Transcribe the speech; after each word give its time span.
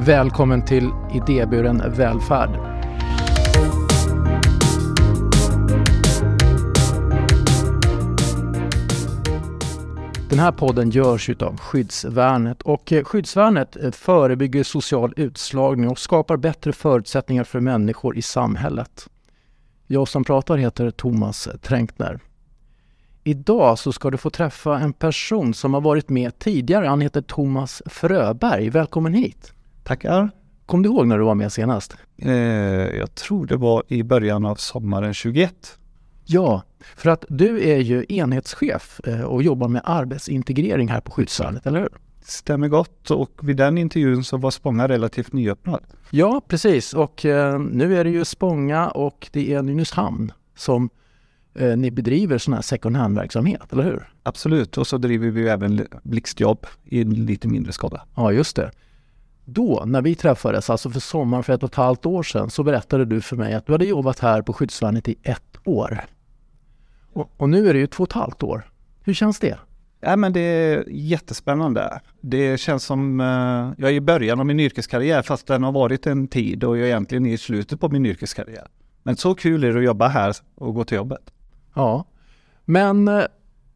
Välkommen 0.00 0.64
till 0.64 0.90
Idéburen 1.14 1.82
välfärd. 1.96 2.50
Den 10.28 10.38
här 10.38 10.52
podden 10.52 10.90
görs 10.90 11.30
av 11.30 11.56
Skyddsvärnet 11.56 12.62
och 12.62 12.92
eh, 12.92 13.04
Skyddsvärnet 13.04 13.76
eh, 13.76 13.90
förebygger 13.90 14.62
social 14.62 15.14
utslagning 15.16 15.88
och 15.88 15.98
skapar 15.98 16.36
bättre 16.36 16.72
förutsättningar 16.72 17.44
för 17.44 17.60
människor 17.60 18.16
i 18.16 18.22
samhället. 18.22 19.08
Jag 19.86 20.08
som 20.08 20.24
pratar 20.24 20.56
heter 20.56 20.90
Thomas 20.90 21.48
Tränkner. 21.62 22.20
Idag 23.24 23.78
så 23.78 23.92
ska 23.92 24.10
du 24.10 24.16
få 24.16 24.30
träffa 24.30 24.78
en 24.78 24.92
person 24.92 25.54
som 25.54 25.74
har 25.74 25.80
varit 25.80 26.08
med 26.08 26.38
tidigare. 26.38 26.86
Han 26.86 27.00
heter 27.00 27.22
Thomas 27.22 27.82
Fröberg. 27.86 28.70
Välkommen 28.70 29.14
hit! 29.14 29.54
Tackar! 29.88 30.30
Kom 30.66 30.82
du 30.82 30.88
ihåg 30.88 31.06
när 31.06 31.18
du 31.18 31.24
var 31.24 31.34
med 31.34 31.52
senast? 31.52 31.96
Eh, 32.16 32.32
jag 32.96 33.14
tror 33.14 33.46
det 33.46 33.56
var 33.56 33.82
i 33.88 34.02
början 34.02 34.46
av 34.46 34.54
sommaren 34.54 35.14
21. 35.14 35.78
Ja, 36.24 36.62
för 36.96 37.10
att 37.10 37.24
du 37.28 37.70
är 37.70 37.78
ju 37.78 38.04
enhetschef 38.08 39.00
eh, 39.04 39.20
och 39.20 39.42
jobbar 39.42 39.68
med 39.68 39.82
arbetsintegrering 39.84 40.88
här 40.88 41.00
på 41.00 41.10
Skyddsvärnet, 41.10 41.66
eller 41.66 41.80
hur? 41.80 41.88
Stämmer 42.22 42.68
gott 42.68 43.10
och 43.10 43.30
vid 43.42 43.56
den 43.56 43.78
intervjun 43.78 44.24
så 44.24 44.36
var 44.36 44.50
Spånga 44.50 44.88
relativt 44.88 45.32
nyöppnad. 45.32 45.80
Ja, 46.10 46.42
precis 46.48 46.94
och 46.94 47.24
eh, 47.24 47.58
nu 47.58 47.96
är 47.96 48.04
det 48.04 48.10
ju 48.10 48.24
Spånga 48.24 48.88
och 48.88 49.28
det 49.32 49.54
är 49.54 49.62
Nynäshamn 49.62 50.32
som 50.56 50.90
eh, 51.54 51.76
ni 51.76 51.90
bedriver 51.90 52.38
sån 52.38 52.54
här 52.54 52.62
second 52.62 52.96
hand-verksamhet, 52.96 53.72
eller 53.72 53.84
hur? 53.84 54.12
Absolut, 54.22 54.78
och 54.78 54.86
så 54.86 54.98
driver 54.98 55.30
vi 55.30 55.48
även 55.48 55.86
blixtjobb 56.02 56.66
i 56.84 57.04
lite 57.04 57.48
mindre 57.48 57.72
skala. 57.72 58.06
Ja, 58.14 58.32
just 58.32 58.56
det. 58.56 58.70
Då, 59.50 59.84
när 59.86 60.02
vi 60.02 60.14
träffades, 60.14 60.70
alltså 60.70 60.90
för 60.90 61.00
sommaren 61.00 61.44
för 61.44 61.52
ett 61.52 61.62
och 61.62 61.70
ett 61.70 61.74
halvt 61.74 62.06
år 62.06 62.22
sedan, 62.22 62.50
så 62.50 62.62
berättade 62.62 63.04
du 63.04 63.20
för 63.20 63.36
mig 63.36 63.54
att 63.54 63.66
du 63.66 63.72
hade 63.72 63.84
jobbat 63.84 64.18
här 64.18 64.42
på 64.42 64.52
Skyddsvärnet 64.52 65.08
i 65.08 65.16
ett 65.22 65.56
år. 65.64 66.04
Och, 67.12 67.30
och 67.36 67.48
nu 67.48 67.68
är 67.68 67.74
det 67.74 67.78
ju 67.78 67.86
två 67.86 68.02
och 68.02 68.08
ett 68.08 68.12
halvt 68.12 68.42
år. 68.42 68.70
Hur 69.04 69.14
känns 69.14 69.38
det? 69.38 69.58
Ja, 70.00 70.16
men 70.16 70.32
det 70.32 70.40
är 70.40 70.84
jättespännande. 70.88 72.00
Det 72.20 72.60
känns 72.60 72.84
som 72.84 73.20
uh, 73.20 73.72
jag 73.78 73.90
är 73.90 73.94
i 73.94 74.00
början 74.00 74.40
av 74.40 74.46
min 74.46 74.60
yrkeskarriär 74.60 75.22
fast 75.22 75.46
den 75.46 75.62
har 75.62 75.72
varit 75.72 76.06
en 76.06 76.28
tid 76.28 76.64
och 76.64 76.76
jag 76.76 76.84
är 76.84 76.88
egentligen 76.88 77.26
i 77.26 77.38
slutet 77.38 77.80
på 77.80 77.88
min 77.88 78.06
yrkeskarriär. 78.06 78.66
Men 79.02 79.16
så 79.16 79.34
kul 79.34 79.64
är 79.64 79.72
det 79.72 79.78
att 79.78 79.84
jobba 79.84 80.08
här 80.08 80.36
och 80.54 80.74
gå 80.74 80.84
till 80.84 80.96
jobbet. 80.96 81.30
Ja, 81.74 82.04
men 82.64 83.08
uh, 83.08 83.24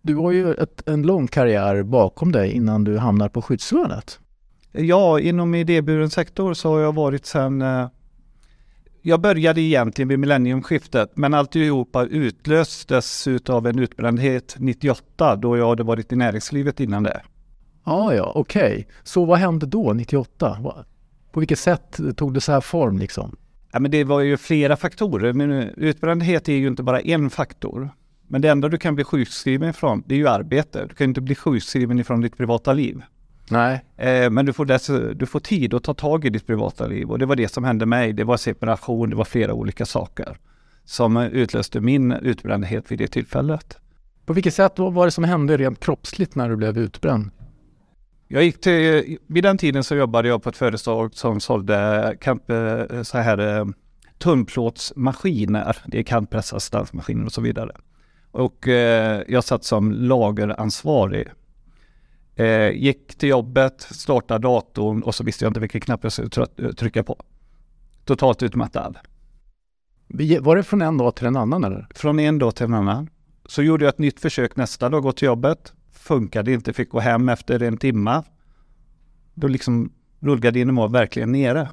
du 0.03 0.14
har 0.14 0.33
ju 0.33 0.55
ett, 0.55 0.89
en 0.89 1.03
lång 1.03 1.27
karriär 1.27 1.83
bakom 1.83 2.33
dig 2.33 2.53
innan 2.53 2.84
du 2.84 2.98
hamnar 2.98 3.29
på 3.29 3.42
Skyddsvärnet. 3.42 4.19
Ja, 4.73 5.20
inom 5.20 5.55
idéburen 5.55 6.11
sektor 6.11 6.55
så 6.55 6.69
har 6.69 6.81
jag 6.81 6.95
varit 6.95 7.27
sedan 7.27 7.62
uh, 7.62 7.89
jag 9.03 9.20
började 9.20 9.61
egentligen 9.61 10.09
vid 10.09 10.19
millenniumskiftet, 10.19 11.11
men 11.14 11.34
alltihopa 11.34 12.05
utlöstes 12.05 13.29
av 13.48 13.67
en 13.67 13.79
utbrändhet 13.79 14.56
98 14.59 15.37
då 15.37 15.56
jag 15.56 15.69
hade 15.69 15.83
varit 15.83 16.12
i 16.12 16.17
näringslivet 16.17 16.81
innan 16.81 17.03
det. 17.03 17.23
Ah, 17.84 18.12
ja, 18.12 18.33
okej. 18.34 18.73
Okay. 18.73 18.84
Så 19.03 19.25
vad 19.25 19.39
hände 19.39 19.67
då 19.67 19.92
98? 19.92 20.59
På 21.33 21.41
vilket 21.41 21.59
sätt 21.59 22.01
tog 22.17 22.34
det 22.34 22.41
så 22.41 22.53
här 22.53 22.61
form 22.61 22.98
liksom? 22.98 23.36
Ja, 23.73 23.81
men 23.81 23.91
det 23.91 24.05
var 24.05 24.20
ju 24.20 24.36
flera 24.36 24.77
faktorer, 24.77 25.33
men 25.33 25.51
utbrändhet 25.77 26.48
är 26.48 26.53
ju 26.53 26.69
inte 26.69 26.83
bara 26.83 27.01
en 27.01 27.31
faktor. 27.31 27.91
Men 28.27 28.41
det 28.42 28.51
enda 28.51 28.69
du 28.69 28.79
kan 28.79 28.95
bli 28.95 29.05
sjukskriven 29.05 29.70
ifrån, 29.70 30.03
det 30.07 30.14
är 30.14 30.19
ju 30.19 30.29
arbete. 30.29 30.86
Du 30.89 30.95
kan 30.95 31.05
inte 31.05 31.20
bli 31.20 31.34
sjukskriven 31.34 31.98
ifrån 31.98 32.20
ditt 32.20 32.36
privata 32.36 32.73
liv. 32.73 33.03
Nej. 33.53 33.84
Eh, 33.97 34.31
men 34.31 34.47
du 34.47 34.53
får, 34.53 34.64
dess, 34.64 34.86
du 35.14 35.27
får 35.27 35.41
tid 35.41 35.75
att 35.75 35.84
ta 35.84 35.95
tag 35.95 36.25
i 36.25 36.31
ditt 36.31 36.47
privata 36.47 36.86
liv 36.86 37.11
och 37.11 37.19
det 37.19 37.27
var 37.27 37.36
det 37.36 37.48
som 37.48 37.64
hände 37.64 37.86
mig. 37.86 38.12
Det 38.12 38.25
var 38.25 38.36
separation, 38.36 39.11
det 39.11 39.17
var 39.17 39.25
flera 39.25 39.55
olika 39.55 39.86
saker 39.86 40.36
som 40.85 41.17
utlöste 41.17 41.80
min 41.80 42.13
utbrändhet 42.13 42.92
vid 42.92 42.98
det 42.98 43.08
tillfället. 43.08 43.79
På 44.27 44.33
vilket 44.33 44.55
sätt 44.55 44.79
vad 44.79 44.92
var 44.92 45.05
det 45.05 45.11
som 45.11 45.24
hände 45.24 45.57
rent 45.57 45.80
kroppsligt 45.80 46.35
när 46.35 46.48
du 46.48 46.57
blev 46.57 46.79
utbränd? 46.79 47.30
Jag 48.29 48.45
gick 48.45 48.61
till, 48.61 49.18
vid 49.27 49.45
den 49.45 49.58
tiden 49.58 49.84
så 49.84 49.95
jobbade 49.95 50.29
jag 50.29 50.42
på 50.42 50.48
ett 50.48 50.57
företag 50.57 51.14
som 51.14 51.40
sålde 51.40 52.17
kamp, 52.20 52.51
eh, 52.51 53.02
så 53.02 53.19
här 53.19 53.58
eh, 53.58 53.64
tunnplåtsmaskiner. 54.19 55.77
Det 55.86 55.98
är 55.98 56.02
kantpressassistensmaskiner 56.02 57.27
och 57.27 57.33
så 57.33 57.40
vidare. 57.40 57.73
Och 58.30 58.69
eh, 58.69 59.23
jag 59.29 59.45
satt 59.45 59.64
som 59.64 59.92
lageransvarig 59.92 61.29
Eh, 62.37 62.70
gick 62.70 63.15
till 63.15 63.29
jobbet, 63.29 63.81
startade 63.91 64.43
datorn 64.43 65.03
och 65.03 65.15
så 65.15 65.25
visste 65.25 65.45
jag 65.45 65.51
inte 65.51 65.61
vilken 65.61 65.81
knapp 65.81 66.01
jag 66.03 66.13
skulle 66.13 66.31
trycka 66.75 67.03
på. 67.03 67.17
Totalt 68.05 68.43
utmattad. 68.43 68.98
Var 70.41 70.57
det 70.57 70.63
från 70.63 70.83
en 70.83 70.98
dag 70.98 71.17
till 71.17 71.27
en 71.27 71.37
annan 71.37 71.65
eller? 71.65 71.87
Från 71.95 72.19
en 72.19 72.39
dag 72.39 72.55
till 72.55 72.67
en 72.67 72.75
annan. 72.75 73.11
Så 73.47 73.63
gjorde 73.63 73.85
jag 73.85 73.93
ett 73.93 73.98
nytt 73.98 74.20
försök 74.20 74.57
nästa 74.57 74.89
dag, 74.89 75.03
gå 75.03 75.13
till 75.13 75.27
jobbet. 75.27 75.73
Funkade 75.93 76.53
inte, 76.53 76.73
fick 76.73 76.91
gå 76.91 77.01
hem 77.01 77.29
efter 77.29 77.63
en 77.63 77.77
timme. 77.77 78.23
Då 79.35 79.49
liksom 79.49 79.93
rullgardinen 80.20 80.77
var 80.77 80.89
verkligen 80.89 81.33
nere. 81.33 81.69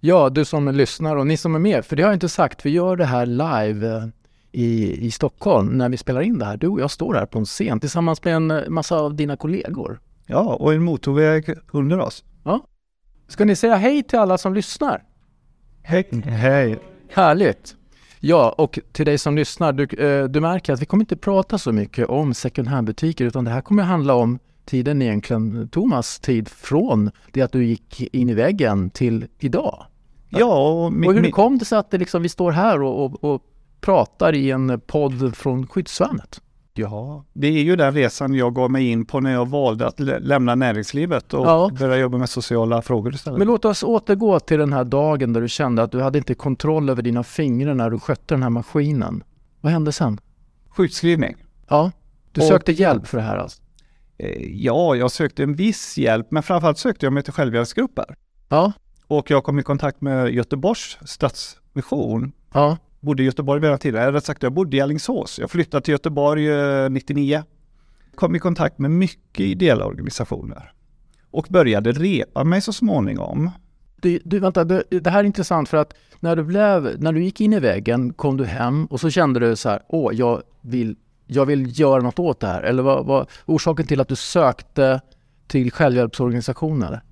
Ja, 0.00 0.30
du 0.30 0.44
som 0.44 0.68
lyssnar 0.68 1.16
och 1.16 1.26
ni 1.26 1.36
som 1.36 1.54
är 1.54 1.58
med, 1.58 1.84
för 1.84 1.96
det 1.96 2.02
har 2.02 2.10
jag 2.10 2.16
inte 2.16 2.28
sagt, 2.28 2.66
vi 2.66 2.70
gör 2.70 2.96
det 2.96 3.04
här 3.04 3.26
live 3.26 3.96
eh, 3.96 4.06
i, 4.52 5.06
i 5.06 5.10
Stockholm 5.10 5.78
när 5.78 5.88
vi 5.88 5.96
spelar 5.96 6.20
in 6.20 6.38
det 6.38 6.44
här. 6.44 6.56
Du 6.56 6.68
och 6.68 6.80
jag 6.80 6.90
står 6.90 7.14
här 7.14 7.26
på 7.26 7.38
en 7.38 7.44
scen 7.44 7.80
tillsammans 7.80 8.24
med 8.24 8.34
en 8.34 8.50
eh, 8.50 8.68
massa 8.68 8.96
av 8.96 9.14
dina 9.14 9.36
kollegor. 9.36 10.00
Ja, 10.26 10.54
och 10.54 10.74
en 10.74 10.82
motorväg 10.82 11.54
under 11.72 11.98
oss. 12.00 12.24
Ja. 12.44 12.66
Ska 13.28 13.44
ni 13.44 13.56
säga 13.56 13.76
hej 13.76 14.02
till 14.02 14.18
alla 14.18 14.38
som 14.38 14.54
lyssnar? 14.54 15.02
Hej! 15.82 16.08
Hej! 16.24 16.78
Härligt! 17.12 17.76
Ja, 18.20 18.54
och 18.58 18.78
till 18.92 19.06
dig 19.06 19.18
som 19.18 19.36
lyssnar, 19.36 19.72
du, 19.72 19.84
eh, 19.84 20.24
du 20.24 20.40
märker 20.40 20.72
att 20.72 20.80
vi 20.80 20.86
kommer 20.86 21.02
inte 21.02 21.16
prata 21.16 21.58
så 21.58 21.72
mycket 21.72 22.08
om 22.08 22.34
second 22.34 22.68
hand-butiker 22.68 23.24
utan 23.24 23.44
det 23.44 23.50
här 23.50 23.60
kommer 23.60 23.82
handla 23.82 24.14
om 24.14 24.38
tiden 24.64 25.02
egentligen, 25.02 25.68
Thomas 25.68 26.20
tid 26.20 26.48
från 26.48 27.10
det 27.32 27.42
att 27.42 27.52
du 27.52 27.64
gick 27.64 28.14
in 28.14 28.30
i 28.30 28.34
väggen 28.34 28.90
till 28.90 29.26
idag. 29.38 29.86
Ja, 30.28 30.70
och, 30.70 30.84
och 30.86 31.14
hur 31.14 31.30
kom 31.30 31.58
det 31.58 31.64
sig 31.64 31.78
att 31.78 31.90
det 31.90 31.98
liksom, 31.98 32.22
vi 32.22 32.28
står 32.28 32.52
här 32.52 32.82
och, 32.82 33.04
och, 33.04 33.24
och 33.24 33.42
pratar 33.82 34.34
i 34.34 34.50
en 34.50 34.80
podd 34.86 35.36
från 35.36 35.66
Skyddsvärnet. 35.66 36.40
Ja, 36.74 37.24
det 37.32 37.46
är 37.46 37.62
ju 37.62 37.76
den 37.76 37.94
resan 37.94 38.34
jag 38.34 38.54
gav 38.54 38.70
mig 38.70 38.88
in 38.88 39.06
på 39.06 39.20
när 39.20 39.32
jag 39.32 39.48
valde 39.48 39.86
att 39.86 40.00
lämna 40.00 40.54
näringslivet 40.54 41.34
och 41.34 41.46
ja. 41.46 41.70
börja 41.78 41.96
jobba 41.96 42.18
med 42.18 42.28
sociala 42.28 42.82
frågor 42.82 43.14
istället. 43.14 43.38
Men 43.38 43.48
låt 43.48 43.64
oss 43.64 43.82
återgå 43.82 44.40
till 44.40 44.58
den 44.58 44.72
här 44.72 44.84
dagen 44.84 45.32
där 45.32 45.40
du 45.40 45.48
kände 45.48 45.82
att 45.82 45.92
du 45.92 46.02
hade 46.02 46.18
inte 46.18 46.34
kontroll 46.34 46.88
över 46.88 47.02
dina 47.02 47.24
fingrar 47.24 47.74
när 47.74 47.90
du 47.90 47.98
skötte 47.98 48.34
den 48.34 48.42
här 48.42 48.50
maskinen. 48.50 49.24
Vad 49.60 49.72
hände 49.72 49.92
sen? 49.92 50.20
Sjukskrivning. 50.68 51.36
Ja, 51.68 51.90
du 52.32 52.40
och, 52.40 52.46
sökte 52.46 52.72
hjälp 52.72 53.06
för 53.06 53.18
det 53.18 53.24
här 53.24 53.36
alltså? 53.36 53.62
Eh, 54.18 54.62
ja, 54.64 54.94
jag 54.94 55.10
sökte 55.10 55.42
en 55.42 55.54
viss 55.54 55.98
hjälp, 55.98 56.30
men 56.30 56.42
framförallt 56.42 56.78
sökte 56.78 57.06
jag 57.06 57.12
mig 57.12 57.22
till 57.22 57.32
självhjälpsgrupper. 57.32 58.14
Ja. 58.48 58.72
Och 59.06 59.30
jag 59.30 59.44
kom 59.44 59.58
i 59.58 59.62
kontakt 59.62 60.00
med 60.00 60.30
Göteborgs 60.30 60.98
Stadsmission. 61.04 62.32
Ja 62.52 62.76
bodde 63.02 63.22
i 63.22 63.26
Göteborg 63.26 63.60
vid 63.60 63.70
den 63.70 63.78
tiden. 63.78 64.12
Rätt 64.12 64.24
sagt, 64.24 64.42
jag 64.42 64.52
bodde 64.52 64.76
i 64.76 64.80
Alingsås. 64.80 65.38
Jag 65.38 65.50
flyttade 65.50 65.84
till 65.84 65.92
Göteborg 65.92 66.50
eh, 66.50 66.90
99. 66.90 67.42
Kom 68.14 68.36
i 68.36 68.38
kontakt 68.38 68.78
med 68.78 68.90
mycket 68.90 69.40
ideella 69.40 69.84
organisationer. 69.84 70.72
Och 71.30 71.46
började 71.50 71.92
repa 71.92 72.44
mig 72.44 72.60
så 72.60 72.72
småningom. 72.72 73.50
Du, 74.00 74.20
du 74.24 74.38
vänta, 74.38 74.64
du, 74.64 74.82
det 74.90 75.10
här 75.10 75.20
är 75.20 75.24
intressant 75.24 75.68
för 75.68 75.76
att 75.76 75.94
när 76.20 76.36
du, 76.36 76.44
blev, 76.44 76.96
när 76.98 77.12
du 77.12 77.22
gick 77.24 77.40
in 77.40 77.52
i 77.52 77.60
väggen 77.60 78.12
kom 78.12 78.36
du 78.36 78.44
hem 78.44 78.86
och 78.86 79.00
så 79.00 79.10
kände 79.10 79.40
du 79.40 79.56
så 79.56 79.68
här, 79.68 79.82
åh, 79.88 80.14
jag 80.14 80.42
vill, 80.60 80.96
jag 81.26 81.46
vill 81.46 81.80
göra 81.80 82.02
något 82.02 82.18
åt 82.18 82.40
det 82.40 82.46
här. 82.46 82.62
Eller 82.62 82.82
vad 82.82 83.06
var 83.06 83.26
orsaken 83.46 83.86
till 83.86 84.00
att 84.00 84.08
du 84.08 84.16
sökte 84.16 85.00
till 85.46 85.72
självhjälpsorganisationer? 85.72 87.02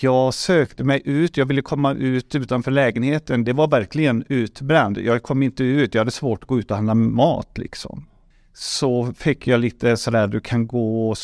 Jag 0.00 0.34
sökte 0.34 0.84
mig 0.84 1.02
ut, 1.04 1.36
jag 1.36 1.46
ville 1.46 1.62
komma 1.62 1.92
ut 1.94 2.34
utanför 2.34 2.70
lägenheten. 2.70 3.44
Det 3.44 3.52
var 3.52 3.68
verkligen 3.68 4.24
utbränd. 4.28 4.98
Jag 4.98 5.22
kom 5.22 5.42
inte 5.42 5.64
ut, 5.64 5.94
jag 5.94 6.00
hade 6.00 6.10
svårt 6.10 6.42
att 6.42 6.48
gå 6.48 6.58
ut 6.58 6.70
och 6.70 6.76
handla 6.76 6.94
mat 6.94 7.58
liksom. 7.58 8.06
Så 8.52 9.12
fick 9.12 9.46
jag 9.46 9.60
lite 9.60 9.96
sådär, 9.96 10.26
du 10.26 10.40
kan 10.40 10.66
gå, 10.66 11.14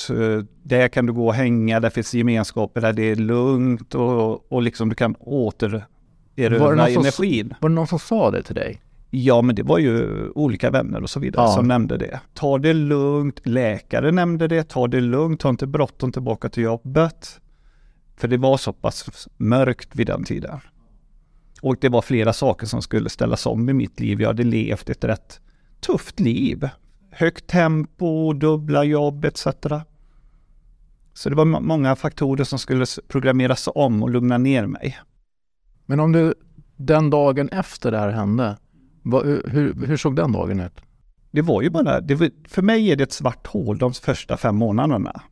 där 0.62 0.88
kan 0.88 1.06
du 1.06 1.12
gå 1.12 1.26
och 1.26 1.34
hänga, 1.34 1.80
där 1.80 1.90
finns 1.90 2.14
gemenskaper 2.14 2.80
där 2.80 2.92
det 2.92 3.02
är 3.02 3.16
lugnt 3.16 3.94
och, 3.94 4.52
och 4.52 4.62
liksom 4.62 4.88
du 4.88 4.94
kan 4.94 5.14
återerövra 5.20 6.88
energin. 6.88 7.48
Som, 7.48 7.56
var 7.60 7.68
det 7.68 7.74
någon 7.74 7.86
som 7.86 7.98
sa 7.98 8.30
det 8.30 8.42
till 8.42 8.54
dig? 8.54 8.80
Ja, 9.10 9.42
men 9.42 9.54
det 9.54 9.62
var 9.62 9.78
ju 9.78 10.28
olika 10.34 10.70
vänner 10.70 11.02
och 11.02 11.10
så 11.10 11.20
vidare 11.20 11.44
ja. 11.44 11.52
som 11.52 11.68
nämnde 11.68 11.96
det. 11.96 12.20
Ta 12.34 12.58
det 12.58 12.72
lugnt, 12.72 13.40
läkare 13.44 14.12
nämnde 14.12 14.48
det, 14.48 14.68
ta 14.68 14.86
det 14.86 15.00
lugnt, 15.00 15.40
ta 15.40 15.48
inte 15.48 15.66
bråttom 15.66 16.12
tillbaka 16.12 16.48
till 16.48 16.62
jobbet. 16.62 17.40
För 18.20 18.28
det 18.28 18.36
var 18.36 18.56
så 18.56 18.72
pass 18.72 19.28
mörkt 19.36 19.96
vid 19.96 20.06
den 20.06 20.24
tiden. 20.24 20.60
Och 21.62 21.76
det 21.80 21.88
var 21.88 22.02
flera 22.02 22.32
saker 22.32 22.66
som 22.66 22.82
skulle 22.82 23.10
ställas 23.10 23.46
om 23.46 23.68
i 23.68 23.72
mitt 23.72 24.00
liv. 24.00 24.20
Jag 24.20 24.28
hade 24.28 24.42
levt 24.44 24.90
ett 24.90 25.04
rätt 25.04 25.40
tufft 25.80 26.20
liv. 26.20 26.68
Högt 27.10 27.46
tempo, 27.46 28.32
dubbla 28.32 28.84
jobb 28.84 29.24
etc. 29.24 29.46
Så 31.14 31.28
det 31.28 31.34
var 31.34 31.44
många 31.44 31.96
faktorer 31.96 32.44
som 32.44 32.58
skulle 32.58 32.86
programmeras 33.08 33.68
om 33.74 34.02
och 34.02 34.10
lugna 34.10 34.38
ner 34.38 34.66
mig. 34.66 34.98
Men 35.86 36.00
om 36.00 36.12
du 36.12 36.34
den 36.76 37.10
dagen 37.10 37.48
efter 37.48 37.90
det 37.90 37.98
här 37.98 38.10
hände, 38.10 38.56
vad, 39.02 39.26
hur, 39.26 39.86
hur 39.86 39.96
såg 39.96 40.16
den 40.16 40.32
dagen 40.32 40.60
ut? 40.60 40.80
Det 41.30 41.42
var 41.42 41.62
ju 41.62 41.70
bara, 41.70 42.00
det 42.00 42.14
var, 42.14 42.30
för 42.48 42.62
mig 42.62 42.90
är 42.90 42.96
det 42.96 43.04
ett 43.04 43.12
svart 43.12 43.46
hål 43.46 43.78
de 43.78 43.92
första 43.92 44.36
fem 44.36 44.56
månaderna. 44.56 45.22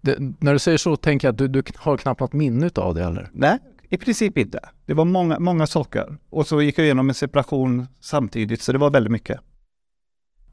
Det, 0.00 0.16
när 0.40 0.52
du 0.52 0.58
säger 0.58 0.78
så 0.78 0.96
tänker 0.96 1.28
jag 1.28 1.32
att 1.32 1.38
du, 1.38 1.48
du 1.48 1.62
har 1.76 1.96
knappt 1.96 2.20
något 2.20 2.32
minne 2.32 2.70
av 2.74 2.94
det 2.94 3.04
eller? 3.04 3.30
Nej, 3.32 3.58
i 3.88 3.96
princip 3.96 4.38
inte. 4.38 4.60
Det 4.86 4.94
var 4.94 5.04
många, 5.04 5.38
många 5.38 5.66
saker. 5.66 6.16
Och 6.30 6.46
så 6.46 6.62
gick 6.62 6.78
jag 6.78 6.84
igenom 6.84 7.08
en 7.08 7.14
separation 7.14 7.86
samtidigt, 8.00 8.62
så 8.62 8.72
det 8.72 8.78
var 8.78 8.90
väldigt 8.90 9.12
mycket. 9.12 9.40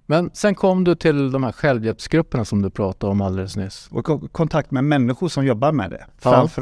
Men 0.05 0.29
sen 0.33 0.55
kom 0.55 0.83
du 0.83 0.95
till 0.95 1.31
de 1.31 1.43
här 1.43 1.51
självhjälpsgrupperna 1.51 2.45
som 2.45 2.61
du 2.61 2.69
pratade 2.69 3.11
om 3.11 3.21
alldeles 3.21 3.55
nyss. 3.55 3.89
Och 3.91 4.31
kontakt 4.31 4.71
med 4.71 4.83
människor 4.83 5.27
som 5.27 5.45
jobbar 5.45 5.71
med 5.71 5.91
det, 5.91 6.05
framför 6.17 6.61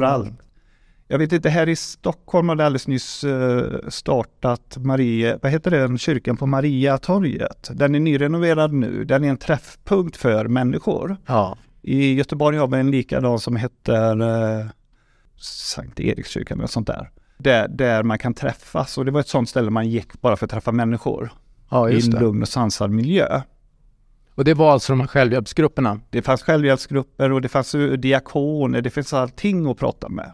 Jag 1.08 1.18
vet 1.18 1.32
inte, 1.32 1.48
här 1.48 1.68
i 1.68 1.76
Stockholm 1.76 2.48
har 2.48 2.56
det 2.56 2.66
alldeles 2.66 2.88
nyss 2.88 3.24
eh, 3.24 3.88
startat 3.88 4.76
Marie, 4.76 5.38
vad 5.42 5.52
heter 5.52 5.70
den 5.70 5.98
kyrkan 5.98 6.36
på 6.36 6.46
Mariatorget? 6.46 7.70
Den 7.74 7.94
är 7.94 8.00
nyrenoverad 8.00 8.72
nu, 8.72 9.04
den 9.04 9.24
är 9.24 9.28
en 9.28 9.36
träffpunkt 9.36 10.16
för 10.16 10.48
människor. 10.48 11.16
Ja. 11.26 11.56
I 11.82 12.14
Göteborg 12.14 12.58
har 12.58 12.68
vi 12.68 12.78
en 12.78 12.90
likadan 12.90 13.38
som 13.38 13.56
heter 13.56 14.20
eh, 14.20 14.66
Sankt 15.36 16.00
Erikskyrkan 16.00 16.58
eller 16.58 16.68
sånt 16.68 16.86
där. 16.86 17.10
där. 17.38 17.68
Där 17.68 18.02
man 18.02 18.18
kan 18.18 18.34
träffas 18.34 18.98
och 18.98 19.04
det 19.04 19.10
var 19.10 19.20
ett 19.20 19.28
sånt 19.28 19.48
ställe 19.48 19.70
man 19.70 19.88
gick 19.88 20.20
bara 20.20 20.36
för 20.36 20.46
att 20.46 20.50
träffa 20.50 20.72
människor. 20.72 21.32
Ja, 21.70 21.90
I 21.90 21.94
en 21.94 22.10
lugn 22.10 22.42
och 22.42 22.48
sansad 22.48 22.90
miljö. 22.90 23.42
Och 24.34 24.44
det 24.44 24.54
var 24.54 24.72
alltså 24.72 24.92
de 24.92 25.00
här 25.00 25.06
självhjälpsgrupperna? 25.06 26.00
Det 26.10 26.22
fanns 26.22 26.42
självhjälpsgrupper 26.42 27.32
och 27.32 27.40
det 27.40 27.48
fanns 27.48 27.74
diakoner, 27.98 28.80
det 28.80 28.90
finns 28.90 29.12
allting 29.12 29.70
att 29.70 29.78
prata 29.78 30.08
med. 30.08 30.32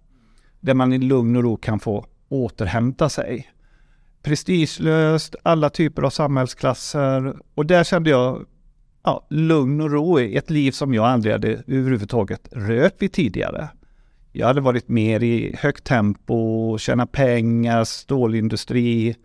Där 0.60 0.74
man 0.74 0.92
i 0.92 0.98
lugn 0.98 1.36
och 1.36 1.42
ro 1.42 1.56
kan 1.56 1.80
få 1.80 2.06
återhämta 2.28 3.08
sig. 3.08 3.50
Prestigelöst, 4.22 5.36
alla 5.42 5.70
typer 5.70 6.02
av 6.02 6.10
samhällsklasser 6.10 7.36
och 7.54 7.66
där 7.66 7.84
kände 7.84 8.10
jag 8.10 8.46
ja, 9.08 9.26
lugn 9.30 9.80
och 9.80 9.90
ro 9.90 10.20
i 10.20 10.36
ett 10.36 10.50
liv 10.50 10.70
som 10.70 10.94
jag 10.94 11.04
aldrig 11.04 11.32
hade 11.32 11.48
överhuvudtaget 11.48 12.48
rört 12.52 12.94
vid 12.98 13.12
tidigare. 13.12 13.68
Jag 14.32 14.46
hade 14.46 14.60
varit 14.60 14.88
mer 14.88 15.22
i 15.22 15.56
högt 15.58 15.84
tempo, 15.84 16.78
tjäna 16.78 17.06
pengar, 17.06 17.84
stålindustri, 17.84 19.16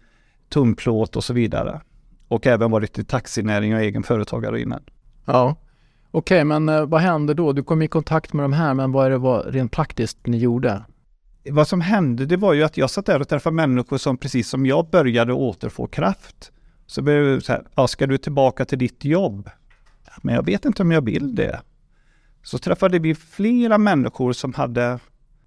tunnplåt 0.50 1.16
och 1.16 1.24
så 1.24 1.34
vidare. 1.34 1.82
Och 2.28 2.48
även 2.48 2.72
varit 2.72 3.00
i 3.00 3.04
taxinäring 3.04 3.76
och 3.76 3.82
egen 3.82 4.04
företagare 4.04 4.62
innan. 4.62 4.84
Ja, 5.26 5.56
okej, 6.12 6.38
okay, 6.38 6.44
men 6.44 6.70
eh, 6.70 6.86
vad 6.86 7.02
hände 7.02 7.34
då? 7.34 7.54
Du 7.54 7.64
kom 7.64 7.82
i 7.82 7.88
kontakt 7.88 8.34
med 8.34 8.44
de 8.44 8.54
här, 8.54 8.74
men 8.74 8.92
vad 8.92 9.06
är 9.06 9.10
det 9.10 9.18
var 9.18 9.44
rent 9.44 9.72
praktiskt 9.72 10.28
ni 10.28 10.38
gjorde? 10.38 10.84
Vad 11.50 11.68
som 11.68 11.82
hände, 11.82 12.26
det 12.26 12.38
var 12.38 12.54
ju 12.54 12.64
att 12.64 12.78
jag 12.78 12.90
satt 12.90 13.06
där 13.06 13.20
och 13.20 13.28
träffade 13.28 13.56
människor 13.56 13.98
som 13.98 14.18
precis 14.18 14.50
som 14.50 14.66
jag 14.66 14.90
började 14.90 15.34
återfå 15.34 15.88
kraft. 15.88 16.52
Så 16.86 17.02
började 17.02 17.42
så 17.42 17.52
här, 17.52 17.64
ja, 17.76 17.88
ska 17.88 18.08
du 18.08 18.18
tillbaka 18.18 18.66
till 18.66 18.80
ditt 18.80 19.06
jobb? 19.06 19.50
Men 20.22 20.36
jag 20.36 20.46
vet 20.46 20.66
inte 20.66 20.82
om 20.82 20.92
jag 20.92 21.06
vill 21.06 21.36
det. 21.36 21.62
Så 22.44 22.58
träffade 22.58 23.00
vi 23.00 23.16
flera 23.16 23.78
människor 23.78 24.34
som 24.34 24.54
hade 24.54 25.00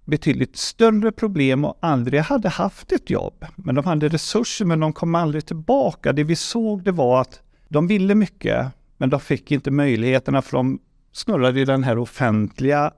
betydligt 0.05 0.57
större 0.57 1.11
problem 1.11 1.65
och 1.65 1.77
aldrig 1.79 2.21
hade 2.21 2.49
haft 2.49 2.91
ett 2.91 3.09
jobb. 3.09 3.45
Men 3.55 3.75
de 3.75 3.85
hade 3.85 4.09
resurser 4.09 4.65
men 4.65 4.79
de 4.79 4.93
kom 4.93 5.15
aldrig 5.15 5.45
tillbaka. 5.45 6.13
Det 6.13 6.23
vi 6.23 6.35
såg 6.35 6.83
det 6.83 6.91
var 6.91 7.21
att 7.21 7.41
de 7.67 7.87
ville 7.87 8.15
mycket 8.15 8.67
men 8.97 9.09
de 9.09 9.19
fick 9.19 9.51
inte 9.51 9.71
möjligheterna 9.71 10.41
för 10.41 10.57
de 10.57 10.79
snurrade 11.11 11.59
i 11.59 11.65
den 11.65 11.83
här 11.83 11.97
offentliga 11.97 12.91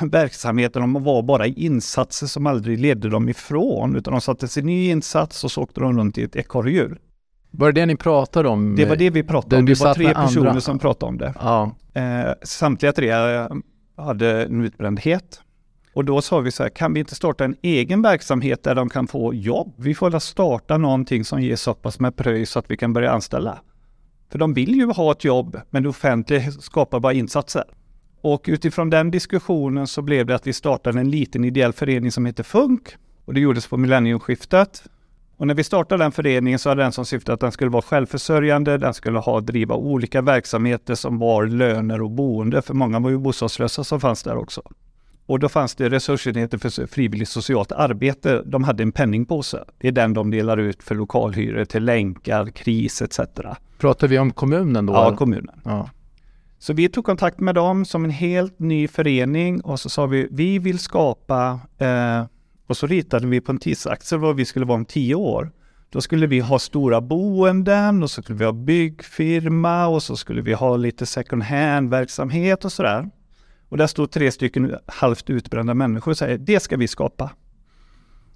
verksamheten. 0.00 0.82
De 0.82 1.04
var 1.04 1.22
bara 1.22 1.46
i 1.46 1.64
insatser 1.64 2.26
som 2.26 2.46
aldrig 2.46 2.80
ledde 2.80 3.08
dem 3.08 3.28
ifrån 3.28 3.96
utan 3.96 4.12
de 4.12 4.20
satte 4.20 4.48
sig 4.48 4.62
i 4.62 4.66
ny 4.66 4.90
insats 4.90 5.44
och 5.44 5.50
så 5.50 5.62
åkte 5.62 5.80
de 5.80 5.98
runt 5.98 6.18
i 6.18 6.22
ett 6.22 6.36
ekorrhjul. 6.36 6.98
Var 7.54 7.72
det 7.72 7.80
det 7.80 7.86
ni 7.86 7.96
pratade 7.96 8.48
om? 8.48 8.76
Det 8.76 8.84
var 8.84 8.96
det 8.96 9.10
vi 9.10 9.22
pratade 9.22 9.56
om. 9.56 9.66
Det 9.66 9.80
var 9.80 9.94
tre 9.94 10.14
personer 10.14 10.48
andra. 10.48 10.60
som 10.60 10.78
pratade 10.78 11.08
om 11.08 11.18
det. 11.18 11.34
Ja. 11.40 11.74
Eh, 11.94 12.32
samtliga 12.42 12.92
tre 12.92 13.12
hade 13.96 14.42
en 14.42 14.64
utbrändhet. 14.64 15.40
Och 15.94 16.04
då 16.04 16.22
sa 16.22 16.40
vi 16.40 16.50
så 16.50 16.62
här, 16.62 16.70
kan 16.70 16.94
vi 16.94 17.00
inte 17.00 17.14
starta 17.14 17.44
en 17.44 17.56
egen 17.62 18.02
verksamhet 18.02 18.62
där 18.62 18.74
de 18.74 18.88
kan 18.88 19.06
få 19.06 19.34
jobb? 19.34 19.74
Vi 19.76 19.94
får 19.94 20.18
starta 20.18 20.78
någonting 20.78 21.24
som 21.24 21.42
ger 21.42 21.56
så 21.56 21.74
pass 21.74 22.00
med 22.00 22.16
pröjs 22.16 22.50
så 22.50 22.58
att 22.58 22.70
vi 22.70 22.76
kan 22.76 22.92
börja 22.92 23.12
anställa. 23.12 23.58
För 24.30 24.38
de 24.38 24.54
vill 24.54 24.74
ju 24.74 24.86
ha 24.86 25.12
ett 25.12 25.24
jobb, 25.24 25.60
men 25.70 25.82
det 25.82 25.88
offentliga 25.88 26.52
skapar 26.52 27.00
bara 27.00 27.12
insatser. 27.12 27.64
Och 28.20 28.44
utifrån 28.48 28.90
den 28.90 29.10
diskussionen 29.10 29.86
så 29.86 30.02
blev 30.02 30.26
det 30.26 30.34
att 30.34 30.46
vi 30.46 30.52
startade 30.52 31.00
en 31.00 31.10
liten 31.10 31.44
ideell 31.44 31.72
förening 31.72 32.12
som 32.12 32.26
heter 32.26 32.42
FUNK. 32.42 32.96
Och 33.24 33.34
det 33.34 33.40
gjordes 33.40 33.66
på 33.66 33.76
millenniumskiftet. 33.76 34.84
Och 35.42 35.48
när 35.48 35.54
vi 35.54 35.64
startade 35.64 36.04
den 36.04 36.12
föreningen 36.12 36.58
så 36.58 36.68
hade 36.68 36.82
den 36.82 36.92
som 36.92 37.06
syfte 37.06 37.32
att 37.32 37.40
den 37.40 37.52
skulle 37.52 37.70
vara 37.70 37.82
självförsörjande, 37.82 38.78
den 38.78 38.94
skulle 38.94 39.18
ha 39.18 39.40
driva 39.40 39.74
olika 39.74 40.22
verksamheter 40.22 40.94
som 40.94 41.18
var 41.18 41.46
löner 41.46 42.02
och 42.02 42.10
boende, 42.10 42.62
för 42.62 42.74
många 42.74 43.00
var 43.00 43.10
ju 43.10 43.18
bostadslösa 43.18 43.84
som 43.84 44.00
fanns 44.00 44.22
där 44.22 44.36
också. 44.36 44.62
Och 45.26 45.38
då 45.38 45.48
fanns 45.48 45.74
det 45.74 45.88
resursenheter 45.88 46.58
för 46.58 46.86
frivilligt 46.86 47.28
socialt 47.28 47.72
arbete. 47.72 48.42
De 48.46 48.64
hade 48.64 48.82
en 48.82 48.92
penningpåse. 48.92 49.64
Det 49.78 49.88
är 49.88 49.92
den 49.92 50.14
de 50.14 50.30
delar 50.30 50.56
ut 50.56 50.82
för 50.82 50.94
lokalhyror 50.94 51.64
till 51.64 51.84
länkar, 51.84 52.46
kris 52.46 53.02
etc. 53.02 53.20
Pratar 53.78 54.08
vi 54.08 54.18
om 54.18 54.30
kommunen 54.30 54.86
då? 54.86 54.92
Ja, 54.92 55.16
kommunen. 55.16 55.60
Ja. 55.64 55.90
Så 56.58 56.72
vi 56.72 56.88
tog 56.88 57.04
kontakt 57.04 57.40
med 57.40 57.54
dem 57.54 57.84
som 57.84 58.04
en 58.04 58.10
helt 58.10 58.58
ny 58.58 58.88
förening 58.88 59.60
och 59.60 59.80
så 59.80 59.88
sa 59.88 60.06
vi, 60.06 60.28
vi 60.30 60.58
vill 60.58 60.78
skapa 60.78 61.60
eh, 61.78 62.24
och 62.72 62.76
så 62.76 62.86
ritade 62.86 63.26
vi 63.26 63.40
på 63.40 63.52
en 63.52 63.58
tidsaxel 63.58 64.18
vad 64.18 64.36
vi 64.36 64.44
skulle 64.44 64.66
vara 64.66 64.76
om 64.76 64.84
tio 64.84 65.14
år. 65.14 65.50
Då 65.90 66.00
skulle 66.00 66.26
vi 66.26 66.40
ha 66.40 66.58
stora 66.58 67.00
boenden 67.00 68.02
och 68.02 68.10
så 68.10 68.22
skulle 68.22 68.38
vi 68.38 68.44
ha 68.44 68.52
byggfirma 68.52 69.86
och 69.86 70.02
så 70.02 70.16
skulle 70.16 70.42
vi 70.42 70.52
ha 70.52 70.76
lite 70.76 71.06
second 71.06 71.42
hand 71.42 71.90
verksamhet 71.90 72.64
och 72.64 72.72
sådär. 72.72 73.10
Och 73.68 73.76
där 73.76 73.86
stod 73.86 74.10
tre 74.10 74.32
stycken 74.32 74.76
halvt 74.86 75.30
utbrända 75.30 75.74
människor 75.74 76.10
och 76.10 76.18
säger 76.18 76.38
det 76.38 76.60
ska 76.60 76.76
vi 76.76 76.88
skapa. 76.88 77.30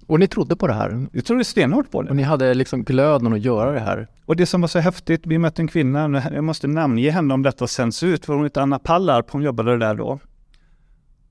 Och 0.07 0.19
ni 0.19 0.27
trodde 0.27 0.55
på 0.55 0.67
det 0.67 0.73
här? 0.73 1.07
Vi 1.11 1.21
trodde 1.21 1.43
stenhårt 1.43 1.91
på 1.91 2.01
det. 2.01 2.09
Och 2.09 2.15
ni 2.15 2.23
hade 2.23 2.53
liksom 2.53 2.83
glöden 2.83 3.33
att 3.33 3.41
göra 3.41 3.71
det 3.71 3.79
här? 3.79 4.07
Och 4.25 4.35
det 4.35 4.45
som 4.45 4.61
var 4.61 4.67
så 4.67 4.79
häftigt, 4.79 5.21
vi 5.25 5.37
mötte 5.37 5.61
en 5.61 5.67
kvinna, 5.67 6.23
jag 6.33 6.43
måste 6.43 6.67
namnge 6.67 7.09
henne 7.11 7.33
om 7.33 7.43
detta 7.43 7.67
sänds 7.67 8.03
ut, 8.03 8.25
för 8.25 8.33
hon 8.33 8.43
heter 8.43 8.61
Anna 8.61 8.79
Pallarp, 8.79 9.31
hon 9.31 9.41
jobbade 9.41 9.77
där 9.77 9.95
då. 9.95 10.19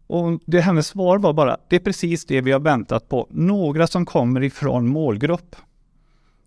Och 0.07 0.41
det, 0.47 0.61
hennes 0.61 0.87
svar 0.87 1.19
var 1.19 1.33
bara, 1.33 1.57
det 1.69 1.77
är 1.77 1.81
precis 1.81 2.27
det 2.27 2.41
vi 2.41 2.53
har 2.53 2.61
väntat 2.61 3.09
på. 3.09 3.27
Några 3.31 3.87
som 3.87 4.07
kommer 4.07 4.43
ifrån 4.43 4.89
målgrupp. 4.89 5.57